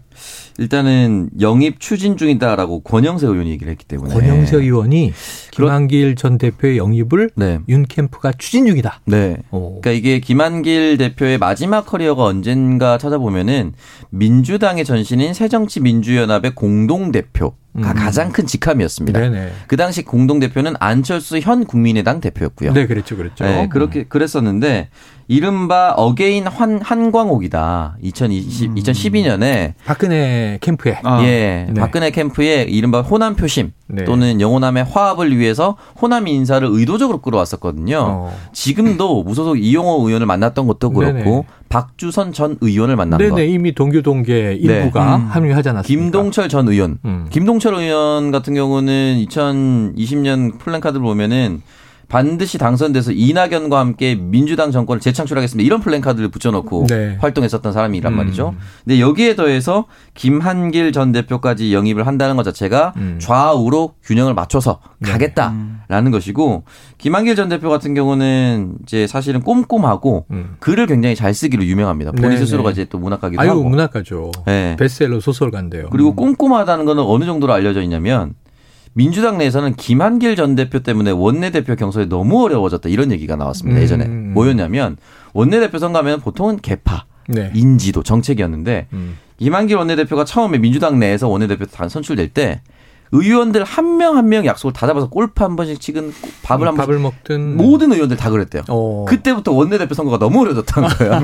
일단은 0.57 1.29
영입 1.39 1.79
추진 1.79 2.17
중이다라고 2.17 2.81
권영세 2.81 3.27
의원이 3.27 3.49
얘기를 3.51 3.71
했기 3.71 3.85
때문에 3.85 4.13
권영세 4.13 4.57
의원이 4.57 5.13
김한길 5.51 6.15
전 6.15 6.37
대표의 6.37 6.77
영입을 6.77 7.29
네. 7.35 7.59
윤 7.69 7.85
캠프가 7.85 8.31
추진 8.37 8.65
중이다. 8.65 9.01
네. 9.05 9.37
오. 9.51 9.79
그러니까 9.81 9.91
이게 9.91 10.19
김한길 10.19 10.97
대표의 10.97 11.37
마지막 11.37 11.85
커리어가 11.85 12.23
언젠가 12.23 12.97
찾아보면은 12.97 13.73
민주당의 14.09 14.85
전신인 14.85 15.33
새정치민주연합의 15.33 16.55
공동 16.55 17.11
대표. 17.11 17.53
가 17.81 17.91
음. 17.91 17.95
가장 17.95 18.31
큰 18.31 18.45
직함이었습니다. 18.45 19.19
네네. 19.19 19.51
그 19.67 19.77
당시 19.77 20.03
공동 20.03 20.39
대표는 20.39 20.73
안철수 20.79 21.37
현 21.39 21.65
국민의당 21.65 22.21
대표였고요. 22.21 22.73
네, 22.73 22.87
그렇죠, 22.87 23.15
그렇죠. 23.15 23.43
네, 23.43 23.67
그렇게 23.69 24.03
그랬었는데 24.03 24.89
이른바 25.27 25.93
again 25.95 26.47
한 26.47 26.79
한광옥이다. 26.81 27.97
2020 28.01 28.69
음. 28.69 28.75
2012년에 28.75 29.73
박근혜 29.85 30.57
캠프에 30.61 30.99
아, 31.03 31.21
예, 31.23 31.67
네. 31.69 31.73
박근혜 31.79 32.11
캠프에 32.11 32.63
이른바 32.63 33.01
호남 33.01 33.35
표심 33.35 33.73
네. 33.87 34.05
또는 34.05 34.39
영호남의 34.39 34.85
화합을 34.85 35.37
위해서 35.37 35.75
호남 36.01 36.27
인사를 36.27 36.67
의도적으로 36.69 37.19
끌어왔었거든요. 37.19 37.97
어. 37.99 38.37
지금도 38.53 39.23
무소속 39.23 39.61
이용호 39.61 40.07
의원을 40.07 40.25
만났던 40.25 40.65
것도 40.65 40.91
그렇고 40.91 41.13
네네. 41.13 41.43
박주선 41.69 42.33
전 42.33 42.57
의원을 42.61 42.95
만난 42.95 43.17
네네, 43.17 43.29
것. 43.29 43.35
네네, 43.37 43.49
이미 43.51 43.73
동교 43.73 44.01
동계 44.01 44.53
일부가 44.53 45.17
네. 45.17 45.23
음. 45.23 45.27
합류하지 45.27 45.69
않았습니까? 45.69 46.01
김동철 46.03 46.49
전 46.49 46.67
의원. 46.67 46.99
음. 47.05 47.27
김동철 47.29 47.73
의원 47.75 48.31
같은 48.31 48.53
경우는 48.53 49.25
2020년 49.27 50.59
플랜카드를 50.59 51.01
보면은 51.03 51.61
반드시 52.07 52.57
당선돼서 52.57 53.11
이낙연과 53.11 53.79
함께 53.79 54.15
민주당 54.15 54.71
정권을 54.71 55.01
재창출하겠습니다. 55.01 55.65
이런 55.65 55.81
플랜카드를 55.81 56.29
붙여놓고 56.29 56.87
네. 56.87 57.17
활동했었던 57.19 57.73
사람이란 57.73 58.13
음. 58.13 58.17
말이죠. 58.17 58.55
근데 58.85 58.99
여기에 59.01 59.35
더해서 59.35 59.85
김한길 60.13 60.93
전 60.93 61.11
대표까지 61.11 61.73
영입을 61.73 62.07
한다는 62.07 62.37
것 62.37 62.43
자체가 62.43 62.93
음. 62.95 63.17
좌우로 63.19 63.95
균형을 64.03 64.33
맞춰서 64.33 64.79
네. 64.99 65.11
가겠다라는 65.11 65.77
음. 65.89 66.11
것이고 66.11 66.63
김한길 66.97 67.35
전 67.35 67.49
대표 67.49 67.69
같은 67.69 67.93
경우는 67.93 68.75
이제 68.83 69.05
사실은 69.05 69.41
꼼꼼하고 69.41 70.25
음. 70.31 70.55
글을 70.59 70.87
굉장히 70.87 71.15
잘 71.15 71.33
쓰기로 71.33 71.65
유명합니다. 71.65 72.13
본인 72.13 72.31
네, 72.31 72.37
스스로가 72.37 72.69
네. 72.69 72.73
이제 72.73 72.85
또 72.89 72.99
문학가기도 72.99 73.41
아유, 73.41 73.51
하고. 73.51 73.63
문학가죠. 73.65 74.31
네. 74.45 74.77
베스트셀러 74.79 75.19
소설가인데요. 75.19 75.89
그리고 75.91 76.11
음. 76.11 76.15
꼼꼼하다는 76.15 76.85
거는 76.85 77.03
어느 77.03 77.25
정도로 77.25 77.51
알려져 77.51 77.81
있냐면 77.81 78.33
민주당 78.97 79.37
내에서는 79.37 79.75
김한길 79.75 80.35
전 80.35 80.55
대표 80.55 80.79
때문에 80.79 81.11
원내대표 81.11 81.75
경선이 81.75 82.07
너무 82.07 82.43
어려워졌다 82.43 82.89
이런 82.89 83.11
얘기가 83.11 83.35
나왔습니다. 83.35 83.79
예전에 83.79 84.05
음. 84.05 84.31
뭐였냐면 84.33 84.97
원내대표 85.33 85.77
선거하면 85.77 86.19
보통은 86.19 86.57
개파, 86.61 87.05
네. 87.27 87.51
인지도, 87.53 88.01
정책이었는데 88.01 88.87
음. 88.93 89.17
김한길 89.37 89.77
원내대표가 89.77 90.25
처음에 90.25 90.57
민주당 90.57 90.97
내에서 90.97 91.27
원내대표 91.27 91.65
선출될 91.67 92.29
때 92.29 92.61
의원들 93.11 93.63
한명 93.63 94.17
한 94.17 94.27
명 94.27 94.45
약속을 94.45 94.73
다 94.73 94.85
잡아서 94.87 95.07
골프 95.09 95.43
한 95.43 95.55
번씩 95.55 95.79
치근 95.79 96.13
밥을 96.43 96.67
한 96.67 96.73
음, 96.73 96.77
밥을 96.77 96.99
먹든 96.99 97.55
모든 97.57 97.91
의원들 97.93 98.17
다 98.17 98.29
그랬대요. 98.29 98.63
오. 98.69 99.03
어. 99.03 99.05
그때부터 99.05 99.53
원내대표 99.53 99.93
선거가 99.93 100.17
너무 100.19 100.41
어려졌다는 100.41 100.89
거예요. 100.97 101.19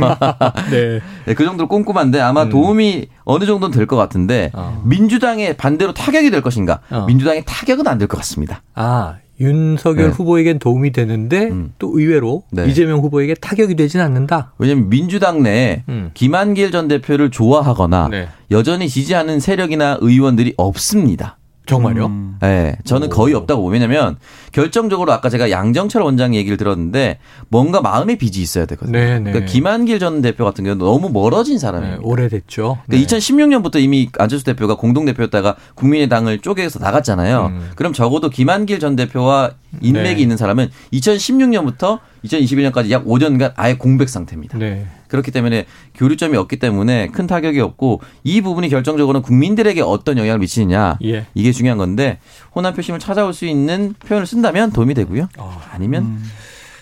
네. 0.71 0.99
네. 1.25 1.33
그 1.33 1.43
정도로 1.43 1.67
꼼꼼한데 1.67 2.19
아마 2.21 2.43
음. 2.43 2.49
도움이 2.49 3.07
어느 3.25 3.45
정도는 3.45 3.73
될 3.73 3.87
것 3.87 3.97
같은데 3.97 4.51
어. 4.53 4.81
민주당의 4.85 5.57
반대로 5.57 5.93
타격이 5.93 6.31
될 6.31 6.41
것인가? 6.41 6.79
어. 6.89 7.05
민주당의 7.07 7.43
타격은 7.45 7.85
안 7.87 7.97
될 7.97 8.07
것 8.07 8.17
같습니다. 8.17 8.61
아 8.75 9.15
윤석열 9.41 10.05
네. 10.05 10.11
후보에겐 10.11 10.59
도움이 10.59 10.91
되는데 10.91 11.47
음. 11.49 11.73
또 11.79 11.91
의외로 11.99 12.43
네. 12.51 12.65
이재명 12.67 12.99
후보에게 12.99 13.33
타격이 13.33 13.75
되진 13.75 13.99
않는다. 13.99 14.53
왜냐하면 14.57 14.89
민주당 14.89 15.43
내에 15.43 15.83
음. 15.89 16.11
김한길 16.13 16.71
전 16.71 16.87
대표를 16.87 17.31
좋아하거나 17.31 18.07
네. 18.09 18.29
여전히 18.51 18.87
지지하는 18.87 19.39
세력이나 19.39 19.97
의원들이 20.01 20.53
없습니다. 20.55 21.37
정말요? 21.65 22.07
음. 22.07 22.37
네, 22.41 22.75
저는 22.83 23.09
거의 23.09 23.33
없다고 23.33 23.61
보면 23.61 23.81
왜냐면 23.81 24.17
결정적으로 24.51 25.11
아까 25.13 25.29
제가 25.29 25.49
양정철 25.49 26.01
원장 26.01 26.35
얘기를 26.35 26.57
들었는데 26.57 27.19
뭔가 27.47 27.81
마음의 27.81 28.17
빚이 28.17 28.41
있어야 28.41 28.65
되거든요. 28.65 28.97
네, 28.97 29.19
네. 29.19 29.31
그러니까 29.31 29.51
김한길 29.51 29.99
전 29.99 30.21
대표 30.21 30.43
같은 30.43 30.63
경우는 30.65 30.85
너무 30.85 31.09
멀어진 31.09 31.57
사람이에요. 31.59 31.95
네, 31.95 31.99
오래됐죠. 32.01 32.79
그러니까 32.85 33.07
2016년부터 33.07 33.81
이미 33.81 34.09
안철수 34.19 34.43
대표가 34.45 34.75
공동 34.75 35.05
대표였다가 35.05 35.55
국민의당을 35.75 36.39
쪼개서 36.39 36.79
나갔잖아요. 36.79 37.45
음. 37.45 37.71
그럼 37.75 37.93
적어도 37.93 38.29
김한길 38.29 38.79
전 38.79 38.95
대표와 38.95 39.51
인맥이 39.81 40.15
네. 40.15 40.21
있는 40.21 40.37
사람은 40.37 40.69
2016년부터 40.91 41.99
2021년까지 42.25 42.89
약 42.91 43.05
5년간 43.05 43.53
아예 43.55 43.75
공백 43.75 44.09
상태입니다. 44.09 44.57
네. 44.57 44.85
그렇기 45.07 45.31
때문에 45.31 45.65
교류점이 45.95 46.37
없기 46.37 46.57
때문에 46.57 47.07
큰 47.07 47.27
타격이 47.27 47.59
없고 47.59 48.01
이 48.23 48.41
부분이 48.41 48.69
결정적으로 48.69 49.21
국민들에게 49.21 49.81
어떤 49.81 50.17
영향을 50.17 50.39
미치느냐 50.39 50.97
예. 51.03 51.25
이게 51.35 51.51
중요한 51.51 51.77
건데 51.77 52.19
호남 52.55 52.73
표심을 52.73 52.99
찾아올 52.99 53.33
수 53.33 53.45
있는 53.45 53.93
표현을 54.07 54.25
쓴다면 54.25 54.71
도움이 54.71 54.93
되고요. 54.95 55.27
어. 55.37 55.61
아니면 55.71 56.03
음. 56.03 56.23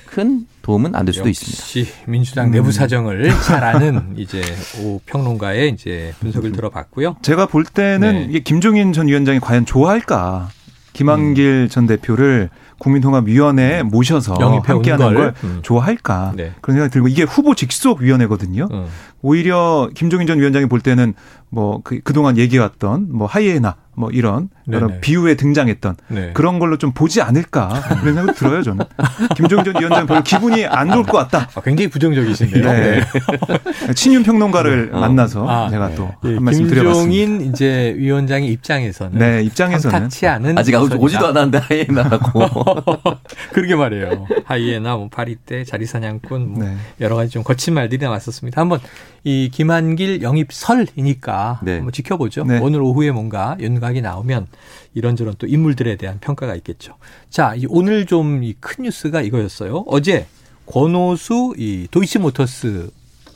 큰 0.06 0.45
도움은 0.62 0.93
안 0.93 1.06
될 1.06 1.13
수도 1.13 1.30
있습니다. 1.30 1.93
민주당 2.06 2.51
내부 2.51 2.67
음. 2.67 2.71
사정을 2.71 3.32
잘 3.45 3.63
아는 3.63 4.13
이제 4.17 4.41
오 4.82 4.99
평론가의 5.06 5.69
이제 5.71 6.13
분석을 6.19 6.51
들어봤고요. 6.51 7.15
제가 7.21 7.47
볼 7.47 7.63
때는 7.63 8.13
네. 8.13 8.25
이게 8.30 8.39
김종인 8.39 8.93
전 8.93 9.08
위원장이 9.08 9.39
과연 9.39 9.65
좋아할까? 9.65 10.49
김한길 10.93 11.45
음. 11.45 11.69
전 11.69 11.88
대표를 11.88 12.49
국민통합위원회에 12.81 13.83
모셔서 13.83 14.33
함께하는 14.33 15.13
걸, 15.13 15.33
음. 15.43 15.59
좋아할까 15.61 16.33
네. 16.35 16.53
그런 16.61 16.77
생각이 16.77 16.91
들고 16.91 17.07
이게 17.07 17.23
후보 17.23 17.53
직속 17.53 18.01
위원회거든요. 18.01 18.67
음. 18.71 18.87
오히려 19.21 19.89
김종인 19.93 20.25
전 20.25 20.39
위원장이 20.39 20.65
볼 20.65 20.81
때는 20.81 21.13
뭐 21.49 21.81
그, 21.83 21.99
그동안 22.01 22.37
얘기해왔던 22.37 23.09
뭐 23.11 23.27
하이에나 23.27 23.75
뭐 23.93 24.09
이런 24.09 24.49
여러 24.71 24.87
네네. 24.87 25.01
비유에 25.01 25.35
등장했던 25.35 25.97
네. 26.07 26.31
그런 26.33 26.59
걸로 26.59 26.77
좀 26.77 26.93
보지 26.93 27.21
않을까 27.21 27.67
그런 27.99 28.15
생각이 28.15 28.39
들어요 28.39 28.63
저는 28.63 28.85
김종인 29.35 29.65
전 29.65 29.75
위원장 29.77 30.07
별로 30.07 30.23
기분이 30.23 30.65
안 30.65 30.89
좋을 30.89 31.03
것 31.03 31.17
같다. 31.17 31.49
아, 31.53 31.61
굉장히 31.61 31.89
부정적이신데요. 31.89 32.63
네. 32.63 33.01
네. 33.01 33.93
친윤 33.93 34.23
평론가를 34.23 34.91
어. 34.93 34.99
만나서 35.01 35.47
아, 35.47 35.69
제가 35.69 35.89
네. 35.89 35.95
또한 35.95 36.13
예, 36.25 36.39
말씀 36.39 36.67
드려봤습니다. 36.67 37.11
김종인 37.11 37.51
이제 37.51 37.93
위원장의 37.97 38.49
입장에서는 38.49 39.19
네 39.19 39.43
입장에서는 39.43 40.09
않은 40.23 40.57
아직 40.57 40.73
오지도 40.75 41.27
않았는데 41.27 41.57
하이에나라고 41.57 42.39
그러게 43.53 43.75
말이에요. 43.75 44.27
하이에나 44.45 44.97
뭐 44.97 45.10
파리떼 45.10 45.63
자리사냥꾼 45.65 46.53
뭐 46.53 46.63
네. 46.63 46.75
여러 46.99 47.15
가지 47.15 47.31
좀 47.31 47.43
거친 47.43 47.73
말들이 47.73 48.03
나왔었습니다. 48.03 48.60
한번 48.60 48.79
이 49.23 49.49
김한길 49.51 50.21
영입설이니까 50.21 51.60
네. 51.63 51.75
한번 51.75 51.91
지켜보죠. 51.91 52.43
네. 52.45 52.60
오늘 52.60 52.81
오후에 52.81 53.12
뭔가 53.12 53.55
윤곽이 53.60 54.01
나오면 54.01 54.47
이런저런 54.93 55.36
또 55.38 55.47
인물들에 55.47 55.95
대한 55.95 56.19
평가가 56.19 56.55
있겠죠. 56.55 56.95
자, 57.29 57.55
이 57.55 57.65
오늘 57.69 58.05
좀 58.05 58.43
이 58.43 58.55
큰 58.60 58.84
뉴스가 58.84 59.21
이거였어요. 59.21 59.84
어제 59.88 60.25
권오수 60.65 61.55
이 61.57 61.88
도이치모터스 61.91 62.89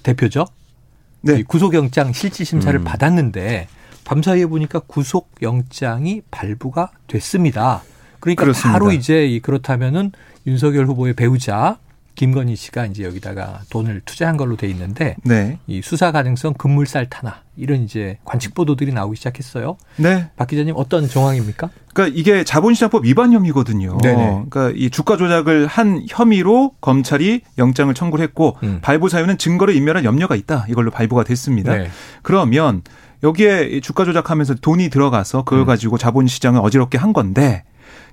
대표죠. 0.04 0.46
네. 1.22 1.44
구속영장 1.44 2.14
실질심사를 2.14 2.80
음. 2.80 2.84
받았는데 2.84 3.68
밤사이에 4.04 4.46
보니까 4.46 4.80
구속영장이 4.80 6.22
발부가 6.30 6.92
됐습니다. 7.08 7.82
그러니까 8.20 8.44
그렇습니다. 8.44 8.72
바로 8.72 8.92
이제 8.92 9.40
그렇다면은 9.42 10.12
윤석열 10.48 10.86
후보의 10.86 11.14
배우자 11.14 11.78
김건희 12.16 12.56
씨가 12.56 12.86
이제 12.86 13.04
여기다가 13.04 13.60
돈을 13.70 14.02
투자한 14.06 14.38
걸로 14.38 14.56
돼 14.56 14.68
있는데 14.70 15.18
네. 15.24 15.60
이 15.68 15.82
수사 15.82 16.12
가능성 16.12 16.54
급물살 16.54 17.10
타나 17.10 17.42
이런 17.58 17.84
이제 17.84 18.18
관측 18.24 18.54
보도들이 18.56 18.94
나오기 18.94 19.18
시작했어요. 19.18 19.78
네. 19.98 20.30
박 20.38 20.48
기자님 20.48 20.76
어떤 20.78 21.08
정황입니까? 21.08 21.70
그러니까 21.94 22.18
이게 22.18 22.44
자본시장법 22.44 23.06
위반 23.06 23.34
혐의거든요. 23.34 23.98
네네. 24.02 24.46
그러니까 24.50 24.72
이 24.76 24.90
주가 24.90 25.18
조작을 25.18 25.68
한 25.68 26.06
혐의로 26.10 26.72
검찰이 26.82 27.42
영장을 27.58 27.94
청구를 27.94 28.24
했고 28.24 28.58
음. 28.64 28.80
발부 28.82 29.10
사유는 29.10 29.38
증거를 29.38 29.76
인멸한 29.76 30.06
염려가 30.06 30.36
있다. 30.36 30.66
이걸로 30.70 30.92
발부가 30.92 31.24
됐습니다. 31.24 31.76
네. 31.76 31.90
그러면 32.22 32.82
여기에 33.24 33.82
주가 33.82 34.06
조작하면서 34.06 34.56
돈이 34.56 34.90
들어가서 34.90 35.44
그걸 35.44 35.62
음. 35.62 35.66
가지고 35.66 35.98
자본시장을 35.98 36.62
어지럽게 36.62 36.98
한 36.98 37.12
건데 37.12 37.64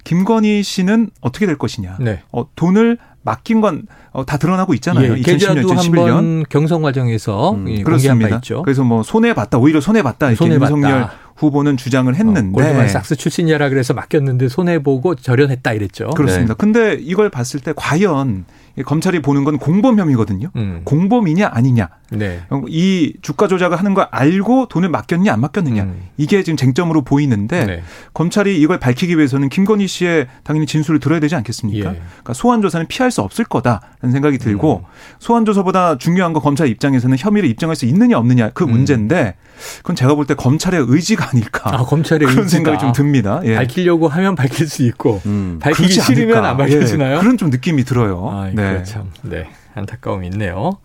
김건희 0.04 0.62
씨는 0.62 1.10
어떻게 1.20 1.46
될 1.46 1.56
것이냐. 1.56 1.96
네. 2.00 2.22
어, 2.32 2.46
돈을 2.54 2.98
맡긴 3.22 3.60
건다 3.60 3.94
어, 4.12 4.24
드러나고 4.26 4.74
있잖아요. 4.74 5.16
예, 5.16 5.20
2010년, 5.20 5.64
2011년 5.64 6.48
경선 6.48 6.82
과정에서 6.82 7.52
음, 7.52 7.68
예, 7.68 7.82
그렇습니다. 7.82 8.40
그래서 8.64 8.82
뭐 8.82 9.02
손해 9.02 9.32
봤다, 9.32 9.58
오히려 9.58 9.80
손해 9.80 10.02
봤다 10.02 10.26
이렇게 10.26 10.36
손해 10.36 10.54
윤석열 10.54 11.08
후보는 11.36 11.76
주장을 11.76 12.12
했는데 12.14 12.40
어, 12.40 12.52
골드만삭스 12.52 13.16
출신이라 13.16 13.68
그래서 13.68 13.94
맡겼는데 13.94 14.48
손해 14.48 14.82
보고 14.82 15.14
절연했다 15.14 15.72
이랬죠. 15.72 16.10
그렇습니다. 16.10 16.54
네. 16.54 16.58
근데 16.58 16.98
이걸 17.00 17.30
봤을 17.30 17.60
때 17.60 17.72
과연 17.74 18.44
검찰이 18.86 19.20
보는 19.20 19.44
건 19.44 19.58
공범 19.58 19.98
혐의거든요. 19.98 20.48
음. 20.56 20.80
공범이냐 20.84 21.50
아니냐. 21.52 21.88
네. 22.10 22.40
이 22.68 23.14
주가 23.22 23.46
조작을 23.48 23.78
하는 23.78 23.94
걸 23.94 24.06
알고 24.10 24.68
돈을 24.68 24.88
맡겼냐 24.88 25.32
안 25.32 25.40
맡겼느냐. 25.40 25.82
음. 25.82 26.08
이게 26.16 26.42
지금 26.42 26.56
쟁점으로 26.56 27.02
보이는데 27.02 27.64
네. 27.66 27.82
검찰이 28.14 28.58
이걸 28.60 28.78
밝히기 28.78 29.16
위해서는 29.16 29.48
김건희 29.50 29.86
씨의 29.86 30.26
당연히 30.42 30.66
진술을 30.66 31.00
들어야 31.00 31.20
되지 31.20 31.34
않겠습니까? 31.36 31.90
예. 31.90 32.00
그러니까 32.00 32.32
소환 32.34 32.62
조사는 32.62 32.86
피할 32.88 33.10
수 33.10 33.20
없을 33.22 33.44
거다라는 33.44 34.10
생각이 34.12 34.38
들고 34.38 34.84
음. 34.84 34.90
소환 35.18 35.44
조사보다 35.44 35.98
중요한 35.98 36.32
건 36.32 36.42
검찰 36.42 36.68
입장에서는 36.68 37.16
혐의를 37.18 37.48
입증할 37.50 37.76
수 37.76 37.84
있느냐 37.86 38.16
없느냐 38.18 38.50
그 38.50 38.64
음. 38.64 38.70
문제인데 38.70 39.34
그건 39.78 39.96
제가 39.96 40.14
볼 40.14 40.26
때 40.26 40.34
검찰의 40.34 40.84
의지가 40.88 41.30
아닐까. 41.30 41.74
아, 41.74 41.78
검찰의 41.84 42.26
그런 42.28 42.44
의지가. 42.44 42.48
생각이 42.48 42.78
좀 42.78 42.92
듭니다. 42.92 43.40
예. 43.44 43.56
밝히려고 43.56 44.08
하면 44.08 44.34
밝힐 44.36 44.66
수 44.68 44.82
있고 44.84 45.20
음. 45.26 45.58
밝히기 45.60 45.92
싫으면. 46.00 46.44
안 46.44 46.56
밝혀지나요? 46.56 47.16
예. 47.16 47.20
그런 47.20 47.36
좀 47.36 47.50
느낌이 47.50 47.84
들어요. 47.84 48.28
아, 48.32 48.50
네. 48.54 48.61
참. 48.84 49.10
네. 49.22 49.48
안타까움이 49.74 50.28
있네요. 50.28 50.78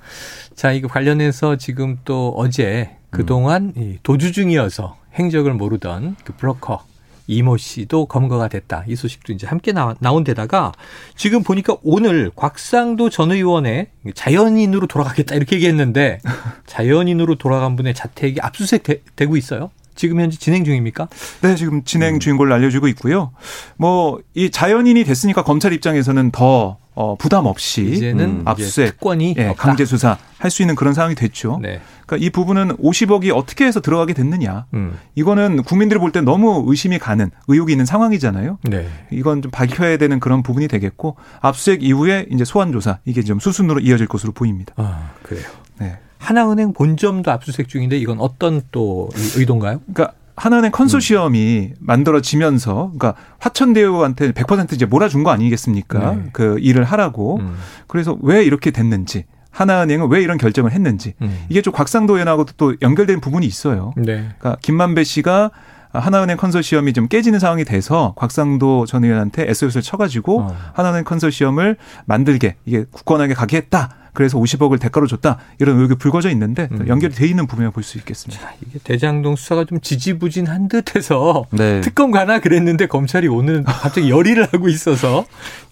자, 0.56 0.72
이거 0.72 0.88
관련해서 0.88 1.58
지금 1.58 1.98
또 2.06 2.34
어제 2.38 2.98
그동안 3.10 3.74
음. 3.78 3.98
도주 4.04 4.32
중이어서 4.32 4.98
행적을 5.16 5.54
모르던 5.54 6.16
그 6.24 6.34
브로커 6.34 6.84
이모 7.28 7.58
씨도 7.58 8.06
검거가 8.06 8.48
됐다. 8.48 8.86
이 8.88 8.96
소식도 8.96 9.34
이제 9.34 9.46
함께 9.46 9.74
나, 9.74 9.96
나온 10.00 10.24
데다가 10.24 10.72
지금 11.16 11.44
보니까 11.44 11.76
오늘 11.84 12.32
곽상도 12.34 13.10
전 13.10 13.32
의원의 13.32 13.88
자연인으로 14.16 14.88
돌아가겠다 14.88 15.36
이렇게 15.36 15.58
얘기했는데 15.58 16.20
자연인으로 16.66 17.36
돌아간 17.36 17.76
분의 17.76 17.94
자택이 17.94 18.40
압수수색 18.42 18.84
되, 18.84 19.02
되고 19.16 19.36
있어요. 19.36 19.72
지금 19.98 20.22
현재 20.22 20.38
진행 20.38 20.64
중입니까? 20.64 21.10
네, 21.42 21.56
지금 21.56 21.84
진행 21.84 22.16
음. 22.16 22.20
중인 22.20 22.38
걸로 22.38 22.54
알려지고 22.54 22.88
있고요. 22.88 23.32
뭐 23.76 24.20
이 24.34 24.50
자연인이 24.52 25.04
됐으니까 25.04 25.44
검찰 25.44 25.74
입장에서는 25.74 26.32
더 26.32 26.78
어, 26.94 27.16
부담 27.16 27.46
없이 27.46 27.84
이제는 27.84 28.26
음. 28.26 28.42
압수수색 28.46 28.92
특권이 28.92 29.36
예, 29.38 29.54
강제 29.58 29.86
수사 29.86 30.18
할 30.40 30.50
수 30.52 30.62
있는 30.64 30.76
그런 30.76 30.94
상황이 30.94 31.14
됐죠. 31.16 31.60
네. 31.62 31.80
그러니까 32.06 32.26
이 32.26 32.30
부분은 32.30 32.78
50억이 32.78 33.36
어떻게 33.36 33.66
해서 33.66 33.82
들어가게 33.82 34.14
됐느냐. 34.14 34.66
음. 34.74 34.98
이거는 35.16 35.64
국민들이 35.64 36.00
볼 36.00 36.12
때 36.12 36.22
너무 36.22 36.64
의심이 36.68 36.98
가는 37.00 37.30
의혹이 37.48 37.72
있는 37.74 37.86
상황이잖아요. 37.86 38.60
네. 38.64 38.88
이건 39.12 39.42
좀 39.42 39.52
밝혀야 39.52 39.98
되는 39.98 40.20
그런 40.20 40.42
부분이 40.44 40.68
되겠고 40.68 41.18
압수수색 41.42 41.84
이후에 41.84 42.28
이제 42.32 42.46
소환 42.46 42.72
조사 42.72 43.00
이게 43.06 43.22
좀 43.24 43.40
수순으로 43.40 43.80
이어질 43.80 44.08
것으로 44.08 44.32
보입니다. 44.32 44.74
아, 44.78 45.12
그래요. 45.24 45.46
네. 45.80 45.98
하나은행 46.20 46.74
본점도 46.74 47.32
압수수색 47.32 47.68
중인데 47.70 47.98
이건 47.98 48.20
어떤 48.20 48.62
또 48.72 49.10
의도인가요? 49.36 49.82
그러니까 49.94 50.14
하나은행 50.36 50.72
컨소시엄이 50.72 51.72
음. 51.72 51.76
만들어지면서 51.80 52.92
그러니까 52.98 53.16
화천대유한테 53.40 54.32
100% 54.32 54.74
이제 54.74 54.86
몰아준 54.86 55.24
거 55.24 55.32
아니겠습니까? 55.32 56.14
네. 56.14 56.30
그 56.32 56.58
일을 56.60 56.84
하라고. 56.84 57.38
음. 57.40 57.56
그래서 57.88 58.18
왜 58.22 58.44
이렇게 58.44 58.72
됐는지 58.72 59.26
하나은행은 59.50 60.10
왜 60.10 60.22
이런 60.22 60.38
결정을 60.38 60.72
했는지 60.72 61.16
음. 61.22 61.46
이게 61.50 61.64
좀 61.64 61.74
곽상도 61.74 62.14
의원하고도 62.14 62.54
또 62.58 62.76
연결된 62.82 63.20
부분이 63.20 63.46
있어요. 63.46 63.94
네. 63.98 64.30
그러니까 64.38 64.58
김만배 64.62 65.04
씨가 65.04 65.50
하나은행 65.94 66.38
컨소시엄이 66.38 66.94
좀 66.94 67.08
깨지는 67.08 67.40
상황이 67.40 67.64
돼서 67.66 68.14
곽상도 68.18 68.86
전 68.86 69.04
의원한테 69.04 69.50
SOS를 69.50 69.82
쳐가지고 69.82 70.42
어. 70.42 70.58
하나은행 70.74 71.04
컨소시엄을 71.04 71.78
만들게 72.06 72.56
이게 72.66 72.86
굳건하게 72.92 73.34
가게 73.34 73.58
했다. 73.58 73.90
그래서 74.14 74.40
50억을 74.40 74.80
대가로 74.80 75.06
줬다 75.06 75.38
이런 75.60 75.76
의혹이 75.76 75.94
불거져 75.96 76.32
있는데 76.32 76.68
음. 76.72 76.88
연결이 76.88 77.14
돼 77.14 77.28
있는 77.28 77.46
부분을 77.46 77.70
볼 77.70 77.84
수 77.84 78.00
있겠습니다. 78.00 78.42
자, 78.42 78.54
이게 78.66 78.80
대장동 78.84 79.36
수사가 79.36 79.66
좀 79.66 79.80
지지부진한 79.80 80.70
듯해서 80.70 81.46
네. 81.52 81.82
특검 81.86 82.10
가나 82.10 82.40
그랬는데 82.40 82.88
검찰이 82.88 83.28
오늘 83.28 83.64
갑자기 83.64 84.10
열의를 84.10 84.48
하고 84.52 84.70
있어서 84.70 85.24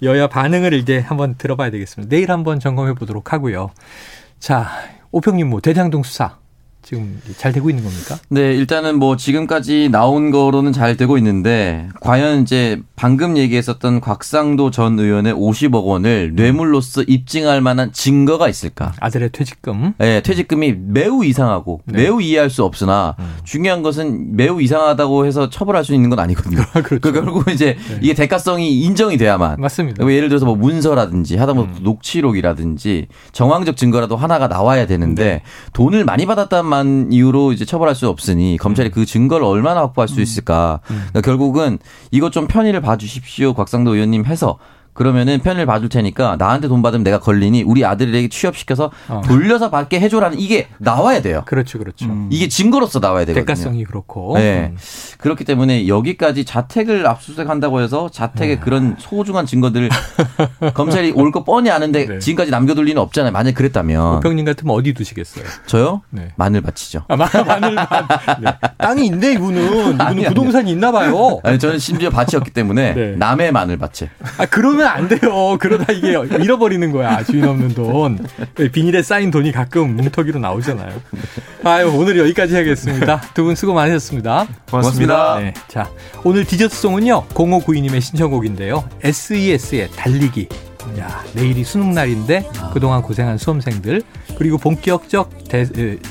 여야 0.03 0.27
반응을 0.27 0.73
이제 0.73 0.99
한번 0.99 1.35
들어봐야 1.39 1.71
되겠습니다. 1.71 2.07
내일 2.15 2.31
한번 2.31 2.59
점검해 2.59 2.93
보도록 2.93 3.33
하고요. 3.33 3.71
자, 4.39 4.69
오평님 5.11 5.49
뭐 5.49 5.59
대장동 5.59 6.03
수사 6.03 6.37
지금 6.85 7.19
잘 7.37 7.51
되고 7.51 7.67
있는 7.67 7.83
겁니까? 7.83 8.15
네, 8.29 8.53
일단은 8.53 8.99
뭐 8.99 9.17
지금까지 9.17 9.89
나온 9.91 10.29
거로는 10.29 10.71
잘 10.71 10.95
되고 10.95 11.17
있는데 11.17 11.89
과연 11.99 12.43
이제 12.43 12.79
방금 12.95 13.37
얘기했었던 13.37 14.01
곽상도 14.01 14.69
전 14.69 14.99
의원의 14.99 15.33
50억 15.33 15.83
원을 15.83 16.33
뇌물로서 16.35 17.01
입증할 17.01 17.59
만한 17.59 17.91
증거가 17.91 18.47
있을까? 18.47 18.93
아들의 18.99 19.31
퇴직금. 19.31 19.93
네, 19.97 20.21
퇴직금이 20.21 20.75
매우 20.77 21.25
이상하고 21.25 21.81
네. 21.85 22.03
매우 22.03 22.21
이해할 22.21 22.51
수 22.51 22.63
없으나 22.63 23.15
음. 23.17 23.33
중요한 23.43 23.81
것은 23.81 24.35
매우 24.35 24.61
이상하다고 24.61 25.25
해서 25.25 25.49
처벌할 25.49 25.83
수 25.83 25.95
있는 25.95 26.11
건 26.11 26.19
아니거든요. 26.19 26.61
그렇죠. 26.85 26.99
그 26.99 27.11
결국 27.11 27.49
이제 27.49 27.77
네. 27.89 27.99
이게 28.01 28.13
대가성이 28.13 28.81
인정이 28.81 29.17
돼야만. 29.17 29.55
맞습니다. 29.59 30.07
예를 30.07 30.29
들어서 30.29 30.45
뭐 30.45 30.55
문서라든지 30.55 31.37
하다못해 31.37 31.79
음. 31.79 31.83
녹취록이라든지 31.83 33.07
정황적 33.31 33.75
증거라도 33.75 34.15
하나가 34.17 34.47
나와야 34.47 34.85
되는데 34.85 35.23
네. 35.23 35.41
돈을 35.73 36.05
많이 36.05 36.27
받았다는 36.27 36.74
만 36.75 37.11
이유로 37.11 37.53
이제 37.53 37.63
처벌할 37.63 37.95
수 37.95 38.09
없으니 38.09 38.57
검찰이 38.59 38.89
음. 38.89 38.91
그 38.91 39.05
증거를 39.05 39.45
얼마나 39.45 39.81
확보할 39.81 40.07
수 40.07 40.17
음. 40.17 40.21
있을까? 40.21 40.81
음. 40.91 40.95
그러니까 41.09 41.21
결국은 41.21 41.79
이것 42.11 42.31
좀 42.31 42.47
편의를 42.47 42.81
봐주십시오, 42.81 43.53
곽상도 43.53 43.93
의원님 43.93 44.25
해서 44.25 44.57
그러면은 44.95 45.39
편을 45.39 45.65
봐줄 45.67 45.89
테니까 45.89 46.37
나한테 46.39 46.67
돈 46.67 46.81
받으면 46.81 47.03
내가 47.03 47.19
걸리니 47.19 47.61
우리 47.63 47.85
아들에게 47.85 48.27
취업시켜서 48.29 48.91
어. 49.09 49.21
돌려서 49.25 49.69
받게 49.69 49.99
해줘라는 49.99 50.39
이게 50.39 50.67
나와야 50.79 51.21
돼요. 51.21 51.43
그렇죠, 51.45 51.77
그렇죠. 51.77 52.05
음. 52.05 52.29
이게 52.31 52.47
증거로서 52.47 52.99
나와야 52.99 53.25
되거든요. 53.25 53.45
대가성이 53.45 53.83
그렇고. 53.83 54.33
네. 54.37 54.71
음. 54.71 54.77
그렇기 55.19 55.43
때문에 55.43 55.87
여기까지 55.87 56.45
자택을 56.45 57.05
압수수색한다고 57.05 57.81
해서 57.81 58.09
자택에 58.09 58.53
음. 58.55 58.59
그런 58.61 58.95
소중한 58.97 59.45
증거들 59.45 59.89
검찰이 60.73 61.11
올 61.11 61.31
거 61.35 61.43
뻔히 61.43 61.69
아는데 61.69 62.05
네. 62.05 62.19
지금까지 62.19 62.49
남겨둘 62.49 62.85
리는 62.85 63.01
없잖아요. 63.01 63.33
만약 63.33 63.53
그랬다면. 63.55 64.17
오평님 64.17 64.45
같으면 64.45 64.73
어디 64.73 64.93
두시겠어요? 64.93 65.43
저요? 65.65 66.01
네. 66.09 66.29
마늘밭이죠. 66.37 67.03
아, 67.09 67.15
마 67.17 67.27
늘밭. 67.59 68.07
네. 68.41 68.53
땅이 68.77 69.07
있네 69.07 69.33
이분은. 69.33 69.95
이분은 69.95 70.23
부동산이 70.29 70.71
있나 70.71 70.91
봐요. 70.93 71.39
아니 71.43 71.59
저는 71.59 71.79
심지어 71.79 72.09
밭이었기 72.09 72.51
때문에 72.51 72.93
네. 72.93 73.15
남의 73.17 73.51
마늘밭에. 73.51 74.09
아 74.37 74.45
그러면 74.45 74.84
그러면 74.85 74.97
안 74.97 75.07
돼요. 75.07 75.57
그러다 75.59 75.91
이게 75.93 76.09
잃어버리는 76.43 76.91
거야. 76.91 77.23
주인 77.23 77.45
없는 77.45 77.69
돈. 77.73 78.19
비닐에 78.71 79.01
쌓인 79.01 79.31
돈이 79.31 79.51
가끔 79.51 79.95
뭉터기로 79.95 80.39
나오잖아요. 80.39 81.01
아유, 81.63 81.91
오늘 81.95 82.17
여기까지 82.19 82.55
하겠습니다. 82.55 83.21
두 83.33 83.45
분 83.45 83.55
수고 83.55 83.73
많으셨습니다. 83.73 84.47
고맙습니다. 84.69 85.39
네. 85.39 85.53
자, 85.67 85.89
오늘 86.23 86.45
디저트송은요. 86.45 87.25
0592님의 87.29 88.01
신청곡인데요. 88.01 88.87
SES의 89.03 89.89
달리기. 89.95 90.47
야, 90.99 91.23
내일이 91.33 91.63
수능 91.63 91.93
날인데 91.93 92.47
그동안 92.73 93.01
고생한 93.01 93.37
수험생들 93.39 94.03
그리고 94.37 94.57
본격적 94.57 95.47
대, 95.47 95.65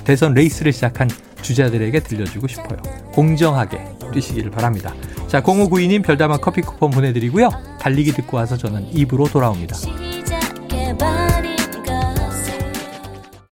대선 0.05 0.35
레이스를 0.35 0.73
시작한 0.73 1.09
주자들에게 1.43 2.01
들려주고 2.01 2.49
싶어요. 2.49 2.79
공정하게 3.13 3.81
뛰시기를 4.14 4.50
바랍니다. 4.50 4.94
자, 5.27 5.42
0592님 5.42 6.03
별다방 6.03 6.38
커피 6.40 6.62
쿠폰 6.62 6.90
보내드리고요. 6.90 7.50
달리기 7.81 8.12
듣고 8.12 8.37
와서 8.38 8.57
저는 8.57 8.88
입으로 8.92 9.27
돌아옵니다. 9.27 9.77